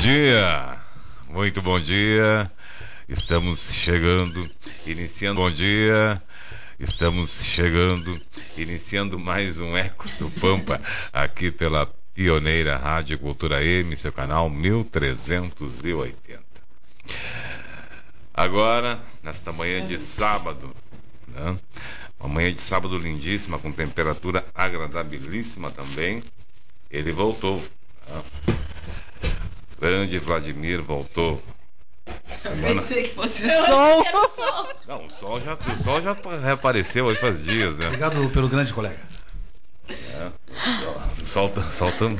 Dia, 0.00 0.78
muito 1.28 1.60
bom 1.60 1.78
dia. 1.78 2.50
Estamos 3.06 3.70
chegando, 3.70 4.50
iniciando. 4.86 5.42
Bom 5.42 5.50
dia, 5.50 6.22
estamos 6.78 7.42
chegando, 7.44 8.18
iniciando 8.56 9.18
mais 9.18 9.60
um 9.60 9.76
Eco 9.76 10.08
do 10.18 10.30
Pampa 10.30 10.80
aqui 11.12 11.50
pela 11.50 11.84
pioneira 12.14 12.78
Rádio 12.78 13.18
Cultura 13.18 13.62
M, 13.62 13.94
seu 13.94 14.10
canal 14.10 14.48
1380. 14.48 16.42
Agora, 18.32 18.98
nesta 19.22 19.52
manhã 19.52 19.84
de 19.84 20.00
sábado, 20.00 20.74
né? 21.28 21.58
uma 22.18 22.28
manhã 22.30 22.54
de 22.54 22.62
sábado 22.62 22.96
lindíssima, 22.96 23.58
com 23.58 23.70
temperatura 23.70 24.46
agradabilíssima 24.54 25.70
também. 25.70 26.24
Ele 26.90 27.12
voltou. 27.12 27.62
né? 28.08 28.22
Grande 29.80 30.18
Vladimir 30.18 30.82
voltou. 30.82 31.42
Semana... 32.42 32.80
Pensei 32.82 33.02
que 33.04 33.14
fosse 33.14 33.44
o 33.44 33.48
sol. 33.66 34.04
Não, 34.86 35.06
o 35.06 35.10
sol 35.10 35.40
já, 35.40 35.54
o 35.54 35.82
sol 35.82 36.00
já 36.02 36.16
reapareceu 36.42 37.08
aí 37.08 37.16
faz 37.16 37.42
dias, 37.42 37.76
né? 37.76 37.86
Obrigado 37.86 38.28
pelo 38.30 38.48
grande 38.48 38.72
colega. 38.72 38.98
É, 39.88 40.30
o 41.22 41.26
sol, 41.26 41.48
tá- 41.48 41.62
sol, 41.70 41.90
tam- 41.98 42.16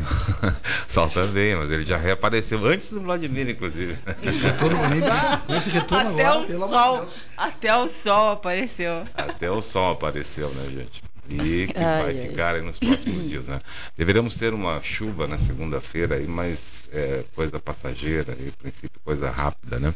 sol 0.88 1.08
também, 1.08 1.54
mas 1.54 1.70
ele 1.70 1.84
já 1.84 1.96
reapareceu 1.96 2.64
antes 2.64 2.90
do 2.90 3.00
Vladimir, 3.00 3.48
inclusive. 3.48 3.96
Esse 4.22 4.40
retorno, 4.40 4.78
ah, 5.10 5.36
com 5.46 5.54
esse 5.54 5.70
retorno 5.70 6.10
Até 6.10 6.24
agora, 6.26 6.40
o 6.42 6.46
pelo 6.46 6.64
amor 6.64 6.68
de 6.78 6.82
sol, 6.84 6.98
Deus. 7.00 7.14
até 7.36 7.76
o 7.76 7.88
sol 7.88 8.30
apareceu. 8.32 9.04
Até 9.14 9.50
o 9.50 9.62
sol 9.62 9.92
apareceu, 9.92 10.48
né, 10.50 10.64
gente? 10.70 11.02
E 11.30 11.68
que 11.68 11.78
Ai, 11.78 12.02
vai 12.02 12.18
ai. 12.18 12.28
ficar 12.28 12.54
aí 12.56 12.62
nos 12.62 12.78
próximos 12.78 13.28
dias, 13.28 13.46
né? 13.46 13.60
Deveremos 13.96 14.34
ter 14.34 14.52
uma 14.52 14.82
chuva 14.82 15.26
na 15.28 15.38
segunda-feira 15.38 16.16
aí, 16.16 16.26
mas 16.26 16.88
é, 16.92 17.24
coisa 17.34 17.60
passageira, 17.60 18.36
e, 18.38 18.48
a 18.48 18.62
princípio 18.62 19.00
coisa 19.04 19.30
rápida, 19.30 19.78
né? 19.78 19.94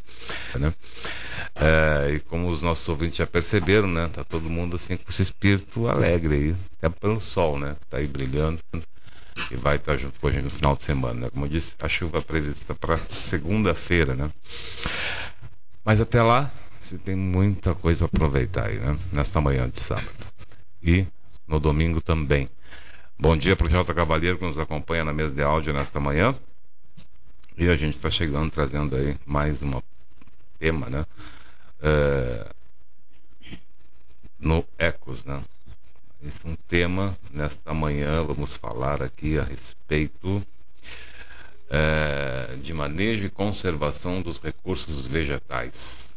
né? 0.56 0.72
É, 1.56 2.12
e 2.14 2.20
como 2.20 2.48
os 2.48 2.62
nossos 2.62 2.88
ouvintes 2.88 3.16
já 3.16 3.26
perceberam, 3.26 3.88
né? 3.88 4.08
Tá 4.12 4.22
todo 4.22 4.48
mundo 4.48 4.76
assim 4.76 4.96
com 4.96 5.10
esse 5.10 5.22
espírito 5.22 5.88
alegre 5.88 6.34
aí, 6.34 6.56
até 6.78 6.88
pelo 6.88 7.20
sol, 7.20 7.58
né? 7.58 7.74
Tá 7.90 7.98
aí 7.98 8.06
brilhando 8.06 8.60
e 9.50 9.56
vai 9.56 9.76
estar 9.76 9.96
junto 9.96 10.18
com 10.20 10.28
a 10.28 10.30
gente 10.30 10.44
no 10.44 10.50
final 10.50 10.76
de 10.76 10.84
semana, 10.84 11.22
né? 11.22 11.30
Como 11.30 11.44
eu 11.44 11.48
disse, 11.50 11.74
a 11.80 11.88
chuva 11.88 12.18
é 12.18 12.20
prevista 12.20 12.74
para 12.74 12.96
segunda-feira, 12.96 14.14
né? 14.14 14.30
Mas 15.84 16.00
até 16.00 16.22
lá, 16.22 16.50
você 16.80 16.96
tem 16.96 17.14
muita 17.14 17.74
coisa 17.74 18.08
para 18.08 18.18
aproveitar 18.18 18.68
aí, 18.68 18.78
né? 18.78 18.98
Nesta 19.12 19.40
manhã 19.40 19.68
de 19.68 19.80
sábado. 19.80 20.08
E 20.82 21.06
no 21.46 21.60
domingo 21.60 22.00
também. 22.00 22.48
Bom 23.18 23.36
dia 23.36 23.54
para 23.54 23.66
o 23.66 23.70
Jota 23.70 23.94
Cavaleiro 23.94 24.38
que 24.38 24.44
nos 24.44 24.58
acompanha 24.58 25.04
na 25.04 25.12
mesa 25.12 25.34
de 25.34 25.42
áudio 25.42 25.72
nesta 25.72 26.00
manhã. 26.00 26.34
E 27.56 27.68
a 27.68 27.76
gente 27.76 27.96
está 27.96 28.10
chegando 28.10 28.50
trazendo 28.50 28.96
aí 28.96 29.16
mais 29.24 29.62
um 29.62 29.80
tema, 30.58 30.88
né? 30.88 31.06
É, 31.80 32.50
no 34.38 34.66
Ecos, 34.78 35.24
né? 35.24 35.42
Esse 36.22 36.46
é 36.46 36.50
um 36.50 36.56
tema, 36.68 37.16
nesta 37.30 37.72
manhã 37.74 38.24
vamos 38.24 38.56
falar 38.56 39.02
aqui 39.02 39.38
a 39.38 39.44
respeito 39.44 40.44
é, 41.70 42.56
de 42.56 42.72
manejo 42.72 43.26
e 43.26 43.30
conservação 43.30 44.22
dos 44.22 44.38
recursos 44.38 45.06
vegetais. 45.06 46.16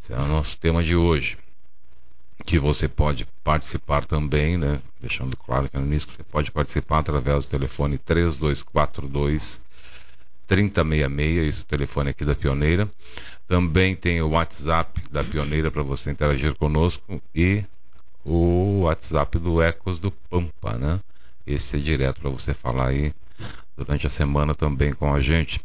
Esse 0.00 0.12
é 0.12 0.16
o 0.16 0.26
nosso 0.26 0.58
tema 0.58 0.82
de 0.82 0.96
hoje. 0.96 1.36
Que 2.44 2.58
você 2.58 2.88
pode 2.88 3.26
participar 3.42 4.04
também, 4.04 4.56
né? 4.56 4.80
Deixando 5.00 5.36
claro 5.36 5.68
que 5.68 5.78
no 5.78 5.86
início 5.86 6.08
que 6.08 6.16
você 6.16 6.22
pode 6.22 6.50
participar 6.50 6.98
através 6.98 7.46
do 7.46 7.50
telefone 7.50 7.98
3242 7.98 9.60
3066, 10.46 11.48
esse 11.48 11.60
é 11.60 11.62
o 11.62 11.66
telefone 11.66 12.10
aqui 12.10 12.24
da 12.24 12.34
Pioneira. 12.34 12.90
Também 13.48 13.96
tem 13.96 14.20
o 14.20 14.30
WhatsApp 14.30 15.02
da 15.10 15.24
Pioneira 15.24 15.70
para 15.70 15.82
você 15.82 16.10
interagir 16.10 16.54
conosco 16.56 17.22
e 17.34 17.64
o 18.24 18.82
WhatsApp 18.82 19.38
do 19.38 19.62
Ecos 19.62 19.98
do 19.98 20.10
Pampa, 20.10 20.76
né? 20.76 21.00
Esse 21.46 21.76
é 21.76 21.80
direto 21.80 22.20
para 22.20 22.30
você 22.30 22.54
falar 22.54 22.88
aí 22.88 23.12
durante 23.76 24.06
a 24.06 24.10
semana 24.10 24.54
também 24.54 24.92
com 24.92 25.12
a 25.12 25.20
gente. 25.20 25.60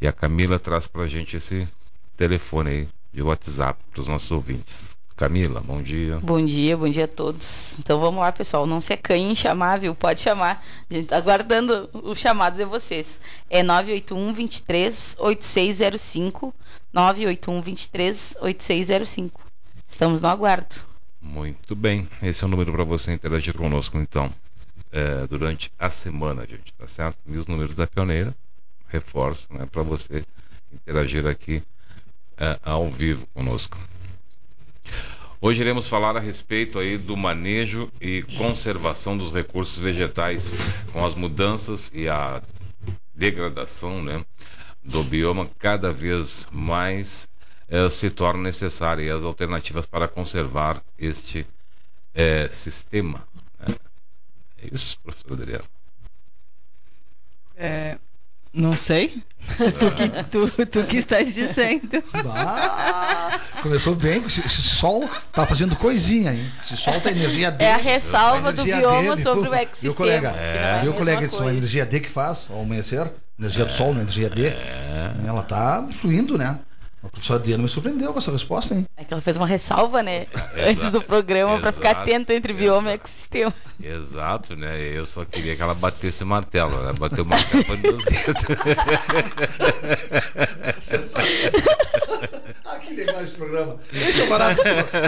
E 0.00 0.08
a 0.08 0.12
Camila 0.12 0.58
traz 0.58 0.86
para 0.86 1.02
a 1.02 1.08
gente 1.08 1.36
esse 1.36 1.68
telefone 2.16 2.70
aí 2.70 2.88
de 3.12 3.22
WhatsApp 3.22 3.78
para 3.90 4.00
os 4.00 4.08
nossos 4.08 4.30
ouvintes. 4.30 4.89
Camila, 5.20 5.60
bom 5.60 5.82
dia. 5.82 6.18
Bom 6.18 6.42
dia, 6.42 6.74
bom 6.78 6.88
dia 6.88 7.04
a 7.04 7.06
todos. 7.06 7.78
Então 7.78 8.00
vamos 8.00 8.22
lá, 8.22 8.32
pessoal. 8.32 8.66
Não 8.66 8.80
se 8.80 8.94
acanhe 8.94 9.30
em 9.30 9.34
chamar, 9.34 9.78
viu? 9.78 9.94
Pode 9.94 10.22
chamar. 10.22 10.64
A 10.88 10.94
gente 10.94 11.08
tá 11.08 11.18
aguardando 11.18 11.90
o 11.92 12.14
chamado 12.14 12.56
de 12.56 12.64
vocês. 12.64 13.20
É 13.50 13.62
981 13.62 14.32
23 14.32 15.16
8605. 15.18 16.54
981 16.90 17.60
23 17.60 18.36
8605. 18.40 19.42
Estamos 19.86 20.22
no 20.22 20.28
aguardo. 20.28 20.76
Muito 21.20 21.76
bem. 21.76 22.08
Esse 22.22 22.42
é 22.42 22.46
o 22.46 22.50
número 22.50 22.72
para 22.72 22.84
você 22.84 23.12
interagir 23.12 23.52
conosco, 23.52 23.98
então. 23.98 24.32
É, 24.90 25.26
durante 25.26 25.70
a 25.78 25.90
semana, 25.90 26.46
gente, 26.46 26.72
tá 26.72 26.86
certo? 26.86 27.18
E 27.26 27.36
os 27.36 27.46
números 27.46 27.74
da 27.74 27.86
pioneira, 27.86 28.34
reforço, 28.88 29.46
né? 29.50 29.68
Para 29.70 29.82
você 29.82 30.24
interagir 30.72 31.26
aqui 31.26 31.62
é, 32.38 32.58
ao 32.64 32.88
vivo 32.88 33.26
conosco. 33.34 33.78
Hoje 35.42 35.62
iremos 35.62 35.88
falar 35.88 36.18
a 36.18 36.20
respeito 36.20 36.78
aí 36.78 36.98
do 36.98 37.16
manejo 37.16 37.90
e 37.98 38.22
conservação 38.36 39.16
dos 39.16 39.32
recursos 39.32 39.78
vegetais, 39.78 40.50
com 40.92 41.02
as 41.02 41.14
mudanças 41.14 41.90
e 41.94 42.10
a 42.10 42.42
degradação 43.14 44.02
né, 44.02 44.22
do 44.84 45.02
bioma 45.02 45.48
cada 45.58 45.94
vez 45.94 46.46
mais 46.52 47.26
eh, 47.70 47.88
se 47.88 48.10
torna 48.10 48.42
necessária 48.42 49.16
as 49.16 49.22
alternativas 49.22 49.86
para 49.86 50.06
conservar 50.06 50.82
este 50.98 51.46
eh, 52.14 52.50
sistema. 52.52 53.26
Né? 53.58 53.74
É 54.62 54.74
isso, 54.74 55.00
professor 55.00 55.32
Adriano? 55.32 55.64
É, 57.56 57.98
não 58.52 58.76
sei. 58.76 59.22
tu, 59.78 59.90
que, 59.92 60.24
tu, 60.24 60.66
tu 60.66 60.84
que 60.84 60.98
estás 60.98 61.34
dizendo. 61.34 62.02
Ah, 62.14 63.40
começou 63.62 63.94
bem, 63.94 64.22
esse, 64.24 64.40
esse 64.40 64.62
sol 64.62 65.08
tá 65.32 65.46
fazendo 65.46 65.76
coisinha, 65.76 66.32
hein? 66.32 66.50
Esse 66.62 66.76
sol 66.76 67.00
tá 67.00 67.10
energia 67.10 67.50
D. 67.50 67.64
É 67.64 67.74
a 67.74 67.76
ressalva 67.76 68.50
a 68.50 68.52
do 68.52 68.62
bioma 68.64 69.16
D, 69.16 69.22
sobre 69.22 69.48
o 69.48 69.54
ecossistema. 69.54 69.92
Viu, 69.92 69.94
colega? 69.94 70.28
é 70.30 70.80
Viu, 70.82 70.92
colega 70.92 71.24
Edson? 71.24 71.48
A 71.48 71.50
energia 71.50 71.86
D 71.86 72.00
que 72.00 72.10
faz 72.10 72.50
ao 72.50 72.60
amanhecer, 72.60 73.10
energia 73.38 73.64
do 73.64 73.72
sol, 73.72 73.94
né? 73.94 74.02
energia 74.02 74.30
D. 74.30 74.48
É. 74.48 75.14
Ela 75.26 75.42
tá 75.42 75.88
fluindo, 75.92 76.36
né? 76.36 76.58
A 77.02 77.08
professora 77.08 77.40
Adriana 77.40 77.62
me 77.62 77.68
surpreendeu 77.68 78.12
com 78.12 78.18
essa 78.18 78.30
resposta, 78.30 78.74
hein? 78.74 78.86
É 78.94 79.04
que 79.04 79.14
ela 79.14 79.22
fez 79.22 79.36
uma 79.36 79.46
ressalva, 79.46 80.02
né? 80.02 80.26
É, 80.54 80.70
Antes 80.70 80.90
do 80.90 81.00
programa, 81.00 81.58
para 81.58 81.72
ficar 81.72 81.92
atento 81.92 82.30
entre 82.32 82.52
bioma 82.52 82.90
e 82.90 82.94
ecossistema. 82.94 83.54
Exato, 83.82 84.54
né? 84.56 84.78
Eu 84.80 85.06
só 85.06 85.24
queria 85.24 85.56
que 85.56 85.62
ela 85.62 85.74
batesse 85.74 86.22
o 86.22 86.26
martelo, 86.26 86.76
né? 86.84 86.92
Bateu 86.98 87.24
o 87.24 87.26
martelo 87.26 87.64
para 87.64 87.76
nos 87.76 88.04
ah, 92.64 92.78
que 92.78 92.94
legal 92.94 93.22
esse 93.22 93.34
programa. 93.34 93.76
Esse 93.92 94.20
é 94.20 94.24
o 94.24 94.28
barato, 94.28 94.60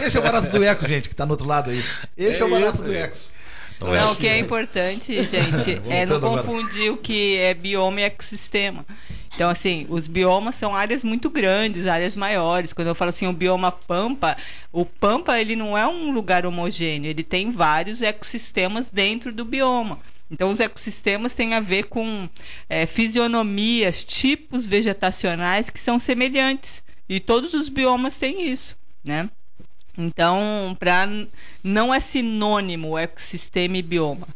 esse 0.05 0.17
é 0.17 0.21
o 0.21 0.23
barato 0.23 0.49
do 0.49 0.65
Ecos, 0.65 0.89
gente, 0.89 1.09
que 1.09 1.15
tá 1.15 1.27
no 1.27 1.33
outro 1.33 1.47
lado 1.47 1.71
aí. 1.71 1.85
Esse 2.17 2.41
é, 2.41 2.43
É 2.43 2.47
o 2.47 2.51
barato 2.51 2.75
isso 2.77 2.85
do 2.85 2.91
aí. 2.91 2.97
Ecos. 2.97 3.33
Não 3.81 3.95
é 3.95 3.99
Não, 3.99 4.09
o 4.09 4.11
assim, 4.13 4.21
que 4.21 4.27
é 4.29 4.33
né? 4.33 4.39
importante, 4.39 5.23
gente, 5.25 5.73
é 5.91 6.07
não 6.07 6.21
Voltando 6.21 6.27
agora. 6.27 6.43
confundir 6.43 6.93
o 6.93 6.97
que 6.97 7.37
é 7.39 7.53
bioma 7.53 8.01
e 8.01 8.05
ecossistema. 8.05 8.85
Então, 9.35 9.49
assim, 9.49 9.87
os 9.89 10.07
biomas 10.07 10.57
são 10.57 10.75
áreas 10.75 11.03
muito 11.03 11.31
grandes, 11.31 11.87
áreas 11.87 12.15
maiores. 12.15 12.73
Quando 12.73 12.89
eu 12.89 12.95
falo 12.95 13.09
assim, 13.09 13.27
o 13.27 13.33
bioma 13.33 13.73
pampa, 13.73 14.37
o 14.71 14.85
pampa 14.85 15.41
ele 15.41 15.57
não 15.57 15.77
é 15.77 15.87
um 15.87 16.11
lugar 16.13 16.45
homogêneo, 16.45 17.09
ele 17.09 17.23
tem 17.23 17.51
vários 17.51 18.03
ecossistemas 18.03 18.89
dentro 18.91 19.33
do 19.33 19.45
bioma. 19.45 19.99
Então, 20.31 20.51
os 20.51 20.61
ecossistemas 20.61 21.35
têm 21.35 21.55
a 21.55 21.61
ver 21.61 21.85
com 21.85 22.29
é, 22.69 22.87
fisionomias, 22.87 24.05
tipos 24.05 24.67
vegetacionais 24.67 25.69
que 25.69 25.79
são 25.79 25.99
semelhantes. 25.99 26.83
E 27.09 27.21
todos 27.21 27.53
os 27.53 27.69
biomas 27.69 28.17
têm 28.17 28.51
isso, 28.51 28.77
né? 29.05 29.29
Então, 29.97 30.75
pra, 30.79 31.07
não 31.63 31.93
é 31.93 32.01
sinônimo 32.01 32.97
ecossistema 32.97 33.77
e 33.77 33.83
bioma. 33.83 34.29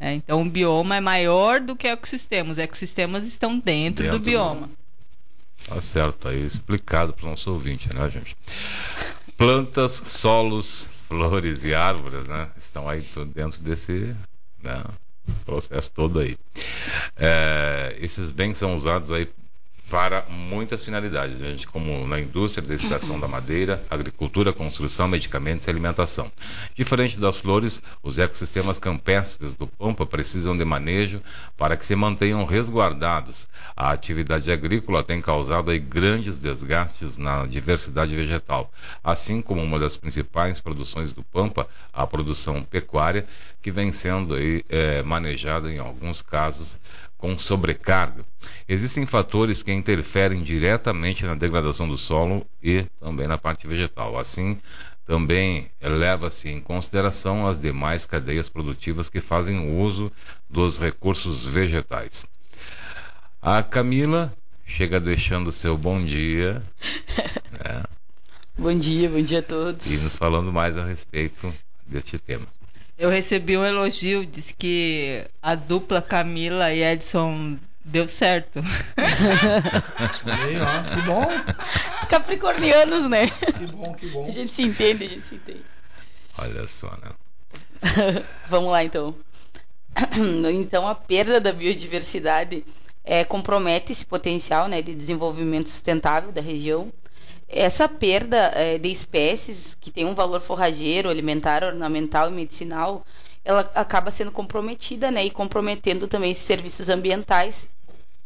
É, 0.00 0.14
então, 0.14 0.40
o 0.40 0.48
bioma 0.50 0.96
é 0.96 1.00
maior 1.00 1.60
do 1.60 1.76
que 1.76 1.86
ecossistema. 1.86 2.50
Os 2.52 2.58
ecossistemas 2.58 3.22
estão 3.24 3.58
dentro, 3.58 4.02
Dentro 4.02 4.18
do 4.18 4.22
do- 4.22 4.30
bioma. 4.30 4.70
Tá 5.68 5.78
certo, 5.80 6.26
aí 6.26 6.42
explicado 6.44 7.12
para 7.12 7.26
o 7.26 7.30
nosso 7.30 7.52
ouvinte, 7.52 7.94
né, 7.94 8.08
gente? 8.10 8.34
Plantas, 9.36 9.92
solos, 10.06 10.88
flores 11.06 11.62
e 11.64 11.74
árvores, 11.74 12.26
né? 12.26 12.50
Estão 12.56 12.88
aí 12.88 13.04
dentro 13.34 13.60
desse 13.62 14.16
né, 14.62 14.82
processo 15.44 15.90
todo 15.92 16.18
aí. 16.18 16.38
É, 17.16 17.94
esses 18.00 18.30
bens 18.30 18.56
são 18.56 18.74
usados 18.74 19.12
aí 19.12 19.28
para 19.90 20.24
muitas 20.28 20.84
finalidades, 20.84 21.40
gente, 21.40 21.66
como 21.66 22.06
na 22.06 22.20
indústria 22.20 22.66
da 22.66 22.76
extração 22.76 23.18
da 23.18 23.26
madeira, 23.26 23.84
agricultura, 23.90 24.52
construção, 24.52 25.08
medicamentos 25.08 25.66
e 25.66 25.70
alimentação. 25.70 26.30
Diferente 26.76 27.18
das 27.18 27.38
flores, 27.38 27.82
os 28.00 28.16
ecossistemas 28.16 28.78
campestres 28.78 29.52
do 29.52 29.66
Pampa 29.66 30.06
precisam 30.06 30.56
de 30.56 30.64
manejo 30.64 31.20
para 31.56 31.76
que 31.76 31.84
se 31.84 31.96
mantenham 31.96 32.44
resguardados. 32.44 33.48
A 33.76 33.90
atividade 33.90 34.52
agrícola 34.52 35.02
tem 35.02 35.20
causado 35.20 35.76
grandes 35.80 36.38
desgastes 36.38 37.16
na 37.16 37.44
diversidade 37.46 38.14
vegetal, 38.14 38.72
assim 39.02 39.42
como 39.42 39.60
uma 39.60 39.78
das 39.78 39.96
principais 39.96 40.60
produções 40.60 41.12
do 41.12 41.24
Pampa, 41.24 41.66
a 41.92 42.06
produção 42.06 42.62
pecuária, 42.62 43.26
que 43.60 43.72
vem 43.72 43.92
sendo 43.92 44.34
aí, 44.34 44.64
eh, 44.68 45.02
manejada 45.02 45.70
em 45.70 45.78
alguns 45.78 46.22
casos 46.22 46.78
com 47.20 47.38
sobrecarga. 47.38 48.24
Existem 48.66 49.04
fatores 49.04 49.62
que 49.62 49.70
interferem 49.70 50.42
diretamente 50.42 51.24
na 51.24 51.34
degradação 51.34 51.86
do 51.86 51.98
solo 51.98 52.44
e 52.62 52.84
também 52.98 53.28
na 53.28 53.36
parte 53.36 53.68
vegetal. 53.68 54.18
Assim, 54.18 54.58
também 55.06 55.70
leva-se 55.82 56.48
em 56.48 56.60
consideração 56.60 57.46
as 57.46 57.60
demais 57.60 58.06
cadeias 58.06 58.48
produtivas 58.48 59.10
que 59.10 59.20
fazem 59.20 59.78
uso 59.78 60.10
dos 60.48 60.78
recursos 60.78 61.46
vegetais. 61.46 62.26
A 63.42 63.62
Camila 63.62 64.32
chega 64.66 64.98
deixando 64.98 65.52
seu 65.52 65.76
bom 65.76 66.02
dia 66.02 66.62
né, 67.52 67.82
Bom 68.56 68.78
dia, 68.78 69.08
bom 69.10 69.22
dia 69.22 69.40
a 69.40 69.42
todos. 69.42 69.86
e 69.86 69.96
nos 69.98 70.16
falando 70.16 70.50
mais 70.52 70.76
a 70.76 70.84
respeito 70.84 71.52
deste 71.86 72.18
tema. 72.18 72.46
Eu 73.00 73.08
recebi 73.08 73.56
um 73.56 73.64
elogio, 73.64 74.26
disse 74.26 74.52
que 74.52 75.24
a 75.40 75.54
dupla 75.54 76.02
Camila 76.02 76.70
e 76.70 76.82
Edson 76.82 77.58
deu 77.82 78.06
certo. 78.06 78.60
Aí, 80.26 80.60
ó, 80.60 80.94
que 80.94 81.00
bom, 81.06 81.26
Capricornianos, 82.10 83.08
né? 83.08 83.28
que 83.30 83.66
bom, 83.68 83.94
que 83.94 84.06
bom. 84.10 84.26
A 84.26 84.30
gente 84.30 84.52
se 84.52 84.60
entende, 84.60 85.04
a 85.04 85.08
gente 85.08 85.26
se 85.26 85.36
entende. 85.36 85.64
Olha 86.36 86.66
só, 86.66 86.90
né? 87.02 87.12
Vamos 88.50 88.70
lá 88.70 88.84
então. 88.84 89.14
Então 90.52 90.86
a 90.86 90.94
perda 90.94 91.40
da 91.40 91.54
biodiversidade 91.54 92.66
é, 93.02 93.24
compromete 93.24 93.92
esse 93.92 94.04
potencial 94.04 94.68
né, 94.68 94.82
de 94.82 94.94
desenvolvimento 94.94 95.70
sustentável 95.70 96.32
da 96.32 96.42
região. 96.42 96.92
Essa 97.52 97.88
perda 97.88 98.52
é, 98.54 98.78
de 98.78 98.88
espécies 98.90 99.76
que 99.80 99.90
tem 99.90 100.06
um 100.06 100.14
valor 100.14 100.40
forrageiro, 100.40 101.10
alimentar, 101.10 101.64
ornamental 101.64 102.28
e 102.28 102.32
medicinal, 102.32 103.04
ela 103.44 103.68
acaba 103.74 104.12
sendo 104.12 104.30
comprometida 104.30 105.10
né, 105.10 105.24
e 105.24 105.30
comprometendo 105.30 106.06
também 106.06 106.30
esses 106.30 106.44
serviços 106.44 106.88
ambientais 106.88 107.68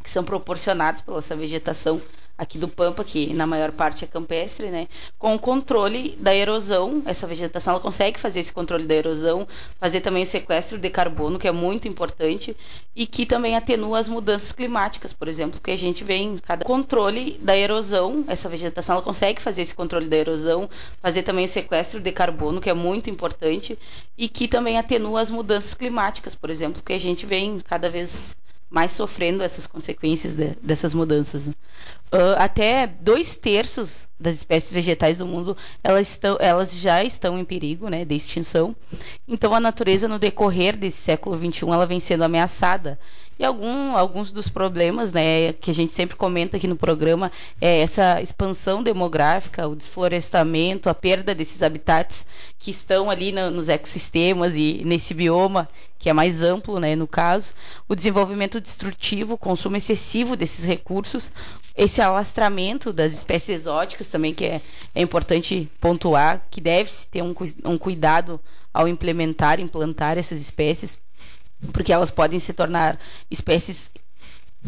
que 0.03 0.11
são 0.11 0.23
proporcionados 0.23 1.01
pela 1.01 1.21
essa 1.21 1.35
vegetação 1.35 2.03
aqui 2.37 2.59
do 2.59 2.69
Pampa, 2.69 3.05
que 3.05 3.33
na 3.33 3.47
maior 3.47 3.71
parte 3.73 4.05
é 4.05 4.09
campestre, 4.09 4.71
né? 4.71 4.89
Com 5.19 5.35
o 5.35 5.39
controle 5.39 6.17
da 6.21 6.35
erosão, 6.35 7.03
essa 7.07 7.27
vegetação 7.27 7.75
ela 7.75 7.83
consegue 7.83 8.19
fazer 8.19 8.41
esse 8.41 8.53
controle 8.53 8.85
da 8.87 8.95
erosão, 8.95 9.47
fazer 9.79 10.01
também 10.01 10.25
o 10.25 10.27
sequestro 10.27 10.79
de 10.79 10.91
carbono, 10.91 11.39
que 11.39 11.47
é 11.47 11.53
muito 11.53 11.87
importante, 11.87 12.57
e 12.95 13.07
que 13.07 13.25
também 13.25 13.57
atenua 13.57 13.99
as 13.99 14.09
mudanças 14.09 14.53
climáticas, 14.53 15.13
por 15.13 15.29
exemplo, 15.29 15.61
que 15.61 15.71
a 15.71 15.79
gente 15.79 16.03
vê 16.03 16.17
em 16.17 16.39
cada 16.39 16.65
controle 16.65 17.39
da 17.41 17.57
erosão, 17.57 18.25
essa 18.27 18.49
vegetação 18.49 18.97
ela 18.97 19.05
consegue 19.05 19.41
fazer 19.41 19.63
esse 19.63 19.75
controle 19.75 20.09
da 20.09 20.17
erosão, 20.17 20.69
fazer 21.01 21.23
também 21.23 21.45
o 21.45 21.49
sequestro 21.49 22.01
de 22.01 22.13
carbono, 22.13 22.61
que 22.61 22.71
é 22.71 22.75
muito 22.75 23.09
importante, 23.09 23.79
e 24.19 24.29
que 24.29 24.49
também 24.49 24.79
atenua 24.79 25.21
as 25.21 25.31
mudanças 25.31 25.75
climáticas, 25.75 26.35
por 26.35 26.51
exemplo, 26.51 26.83
que 26.83 26.93
a 26.93 26.99
gente 26.99 27.27
vem 27.27 27.61
cada 27.61 27.89
vez 27.89 28.35
mais 28.75 28.91
sofrendo 28.93 29.41
essas 29.43 29.69
consequências 29.69 30.35
de- 30.35 30.57
dessas 30.61 30.93
mudanças. 30.93 31.49
Ah, 32.11 32.45
até 32.45 32.87
dois 32.89 33.37
terços 33.37 34.09
das 34.19 34.35
espécies 34.37 34.73
vegetais 34.73 35.19
do 35.19 35.27
mundo 35.27 35.57
elas, 35.83 36.09
estão, 36.09 36.37
elas 36.41 36.75
já 36.75 37.05
estão 37.05 37.39
em 37.39 37.45
perigo 37.45 37.89
né, 37.89 38.05
de 38.05 38.17
extinção. 38.17 38.75
Então 39.29 39.55
a 39.55 39.61
natureza 39.61 40.09
no 40.09 40.19
decorrer 40.19 40.77
desse 40.77 40.99
século 40.99 41.37
XXI 41.39 41.67
ela 41.73 41.87
vem 41.87 42.01
sendo 42.01 42.25
ameaçada 42.25 42.99
E 43.39 43.45
algum, 43.45 43.97
alguns 43.97 44.31
dos 44.31 44.49
problemas 44.49 45.13
né, 45.13 45.53
que 45.55 45.71
a 45.71 45.75
gente 45.75 45.93
sempre 45.93 46.17
comenta 46.17 46.57
aqui 46.57 46.69
no 46.69 46.77
programa 46.77 47.33
é 47.61 47.81
essa 47.81 48.23
expansão 48.23 48.83
demográfica, 48.83 49.67
o 49.67 49.75
desflorestamento, 49.75 50.89
a 50.89 50.95
perda 50.95 51.35
desses 51.35 51.63
habitats 51.63 52.25
que 52.59 52.71
estão 52.71 53.11
ali 53.11 53.33
no, 53.33 53.51
nos 53.51 53.69
ecossistemas 53.69 54.55
e 54.55 54.83
nesse 54.85 55.13
bioma 55.15 55.69
que 56.05 56.11
é 56.11 56.13
mais 56.13 56.43
amplo, 56.43 56.79
né, 56.79 56.95
no 56.95 57.07
caso, 57.07 57.55
o 57.89 57.95
desenvolvimento 57.95 58.61
destrutivo, 58.61 59.35
o 59.35 59.39
consumo 59.39 59.77
excessivo 59.77 60.37
desses 60.37 60.63
recursos, 60.63 61.33
esse 61.75 62.03
alastramento 62.03 62.93
das 62.93 63.15
espécies 63.15 63.61
exóticas 63.61 64.09
também, 64.09 64.35
que 64.35 64.45
é, 64.45 64.61
é 64.95 65.01
importante 65.01 65.67
pontuar, 65.81 66.47
que 66.51 66.61
deve-se 66.61 67.09
ter 67.09 67.23
um, 67.23 67.35
um 67.65 67.79
cuidado 67.79 68.39
ao 68.73 68.87
implementar, 68.87 69.61
implantar 69.61 70.19
essas 70.19 70.41
espécies, 70.41 71.01
porque 71.73 71.93
elas 71.93 72.11
podem 72.11 72.39
se 72.39 72.53
tornar 72.53 72.99
espécies 73.31 73.91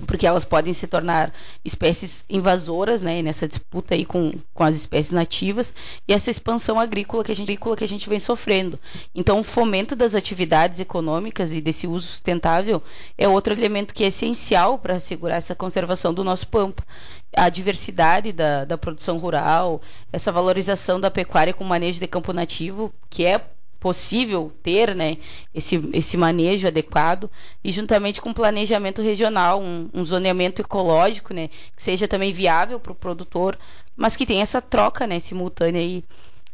porque 0.05 0.27
elas 0.27 0.45
podem 0.45 0.75
se 0.75 0.87
tornar 0.87 1.33
espécies 1.65 2.25
invasoras, 2.29 3.01
né, 3.01 3.23
nessa 3.23 3.49
disputa 3.49 3.95
aí 3.95 4.05
com, 4.05 4.33
com 4.53 4.65
as 4.65 4.77
espécies 4.77 5.13
nativas 5.13 5.73
e 6.07 6.13
essa 6.13 6.31
expansão 6.31 6.79
agrícola 6.79 7.25
que 7.25 7.33
a 7.33 7.35
gente, 7.35 7.47
agrícola 7.47 7.77
que 7.77 7.85
a 7.85 7.89
gente 7.89 8.09
vem 8.09 8.21
sofrendo. 8.21 8.79
Então, 9.15 9.41
o 9.41 9.45
fomento 9.45 9.97
das 9.97 10.15
atividades 10.15 10.81
econômicas 10.81 11.53
e 11.53 11.61
desse 11.61 11.87
uso 11.87 12.09
sustentável 12.09 12.83
é 13.17 13.27
outro 13.27 13.55
elemento 13.55 13.95
que 13.95 14.05
é 14.05 14.09
essencial 14.09 14.79
para 14.79 14.97
assegurar 14.97 15.39
essa 15.39 15.55
conservação 15.55 16.13
do 16.13 16.25
nosso 16.25 16.47
pampa. 16.49 16.85
A 17.35 17.49
diversidade 17.49 18.33
da, 18.33 18.65
da 18.65 18.77
produção 18.77 19.19
rural, 19.19 19.81
essa 20.13 20.31
valorização 20.31 21.01
da 21.01 21.11
pecuária 21.11 21.55
com 21.55 21.65
manejo 21.65 22.01
de 22.01 22.07
campo 22.07 22.33
nativo, 22.33 22.93
que 23.09 23.25
é 23.25 23.41
possível 23.79 24.53
ter 24.63 24.95
né, 24.95 25.19
esse, 25.55 25.81
esse 25.93 26.17
manejo 26.17 26.67
adequado 26.67 27.31
e 27.63 27.71
juntamente 27.71 28.21
com 28.21 28.33
planejamento 28.33 29.03
regional, 29.03 29.61
um, 29.61 29.89
um 29.93 30.05
zoneamento 30.05 30.63
ecológico 30.63 31.35
né, 31.35 31.49
que 31.77 31.83
seja 31.83 32.09
também 32.09 32.33
viável 32.33 32.81
para 32.81 32.93
o 32.93 32.97
produtor, 32.97 33.59
mas 33.97 34.17
que 34.17 34.27
tenha 34.27 34.43
essa 34.43 34.61
troca 34.61 35.07
né, 35.07 35.21
simultânea 35.21 35.81
aí 35.81 36.05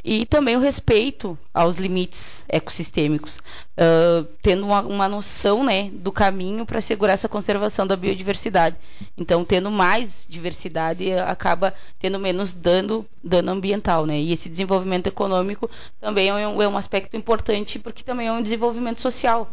e 0.04 0.26
também 0.26 0.56
o 0.56 0.60
respeito 0.60 1.38
aos 1.54 1.76
limites 1.76 2.44
ecossistêmicos, 2.48 3.38
uh, 3.78 4.24
tendo 4.42 4.66
uma, 4.66 4.80
uma, 4.80 5.08
noção 5.08 5.62
né, 5.62 5.90
do 5.92 6.10
caminho 6.10 6.66
para 6.66 6.80
assegurar 6.80 7.14
essa 7.14 7.28
conservação 7.28 7.86
da 7.86 7.96
biodiversidade. 7.96 8.76
Então, 9.16 9.44
tendo 9.44 9.70
mais 9.70 10.26
diversidade, 10.28 11.12
acaba 11.12 11.72
tendo 12.00 12.18
menos 12.18 12.52
dano, 12.52 13.06
dano 13.22 13.52
ambiental. 13.52 14.04
Né? 14.04 14.18
E 14.20 14.32
esse 14.32 14.48
desenvolvimento 14.48 15.06
econômico 15.06 15.70
também 16.00 16.30
é 16.30 16.48
um, 16.48 16.60
é 16.60 16.66
um 16.66 16.76
aspecto 16.76 17.16
importante, 17.16 17.78
porque 17.78 18.02
também 18.02 18.26
é 18.26 18.32
um 18.32 18.42
desenvolvimento 18.42 19.00
social. 19.00 19.48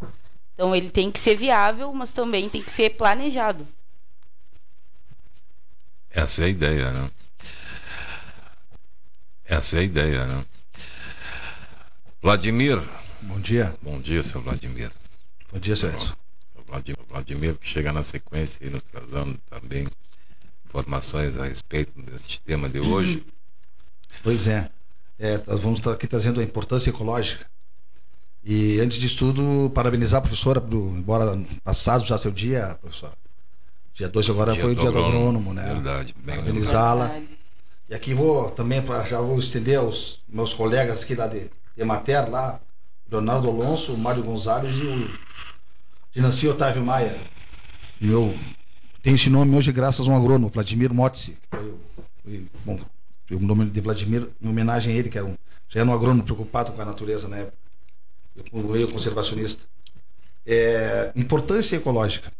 Então, 0.55 0.75
ele 0.75 0.89
tem 0.89 1.11
que 1.11 1.19
ser 1.19 1.37
viável, 1.37 1.93
mas 1.93 2.11
também 2.11 2.49
tem 2.49 2.63
que 2.63 2.71
ser 2.71 2.89
planejado. 2.91 3.67
Essa 6.09 6.41
é 6.41 6.45
a 6.45 6.49
ideia, 6.49 6.91
né? 6.91 7.11
Essa 9.49 9.77
é 9.77 9.79
a 9.79 9.83
ideia, 9.83 10.25
né? 10.27 10.45
Vladimir. 12.21 12.79
Bom 13.23 13.39
dia. 13.39 13.75
Bom 13.81 13.99
dia, 13.99 14.21
seu 14.21 14.43
Vladimir. 14.43 14.91
Bom 15.51 15.57
dia, 15.57 15.75
seu 15.75 15.89
Edson. 15.89 16.13
Vladimir, 16.67 16.99
Vladimir, 17.09 17.55
que 17.55 17.67
chega 17.67 17.91
na 17.91 18.03
sequência 18.03 18.63
e 18.63 18.69
nos 18.69 18.83
trazendo 18.83 19.39
também 19.49 19.87
informações 20.67 21.35
a 21.39 21.45
respeito 21.45 21.99
desse 21.99 22.39
tema 22.43 22.69
de 22.69 22.79
hoje. 22.79 23.25
Pois 24.21 24.47
é. 24.47 24.69
é 25.17 25.41
nós 25.47 25.59
vamos 25.59 25.79
estar 25.79 25.93
aqui 25.93 26.05
trazendo 26.05 26.39
a 26.39 26.43
importância 26.43 26.91
ecológica. 26.91 27.43
E 28.43 28.79
antes 28.79 28.99
de 28.99 29.17
tudo, 29.17 29.71
parabenizar 29.73 30.19
a 30.19 30.21
professora, 30.21 30.61
pro, 30.61 30.95
embora 30.95 31.43
passado 31.63 32.05
já 32.05 32.19
seu 32.19 32.31
dia, 32.31 32.77
professora. 32.79 33.13
Dia 33.95 34.09
2 34.09 34.29
agora 34.29 34.53
dia 34.53 34.61
foi 34.61 34.73
o 34.73 34.75
dia 34.75 34.91
do 34.91 35.03
agrônomo, 35.03 35.55
né? 35.55 35.73
Verdade. 35.73 36.13
Parabenizá-la. 36.23 37.19
E 37.89 37.95
aqui 37.95 38.13
vou 38.13 38.51
também, 38.51 38.83
pra, 38.83 39.03
já 39.03 39.19
vou 39.19 39.39
estender 39.39 39.79
aos 39.79 40.19
meus 40.27 40.53
colegas 40.53 41.03
aqui 41.03 41.15
lá 41.15 41.25
de, 41.25 41.49
de 41.75 41.83
Mater, 41.83 42.29
lá, 42.29 42.61
Leonardo 43.09 43.47
Alonso, 43.47 43.97
Mário 43.97 44.23
Gonzalez 44.23 44.77
e 44.77 44.83
o 44.83 45.09
Dinanci 46.13 46.47
Otávio 46.47 46.83
Maia. 46.83 47.19
E 47.99 48.07
eu 48.07 48.37
tenho 49.01 49.15
esse 49.15 49.27
nome 49.27 49.57
hoje 49.57 49.71
graças 49.71 50.07
a 50.07 50.11
um 50.11 50.15
agrônomo, 50.15 50.49
Vladimir 50.49 50.93
Motzi. 50.93 51.39
Bom, 52.63 52.79
o 53.31 53.39
nome 53.39 53.65
de 53.65 53.81
Vladimir 53.81 54.29
em 54.39 54.47
homenagem 54.47 54.93
a 54.93 54.99
ele, 54.99 55.09
que 55.09 55.17
era 55.17 55.25
um, 55.25 55.33
já 55.67 55.79
era 55.79 55.89
um 55.89 55.93
agrônomo 55.93 56.23
preocupado 56.23 56.71
com 56.71 56.81
a 56.83 56.85
natureza 56.85 57.27
na 57.27 57.37
época. 57.37 57.57
Eu, 58.35 58.75
eu 58.75 58.91
conservacionista. 58.91 59.65
É, 60.45 61.11
importância 61.15 61.75
ecológica. 61.75 62.31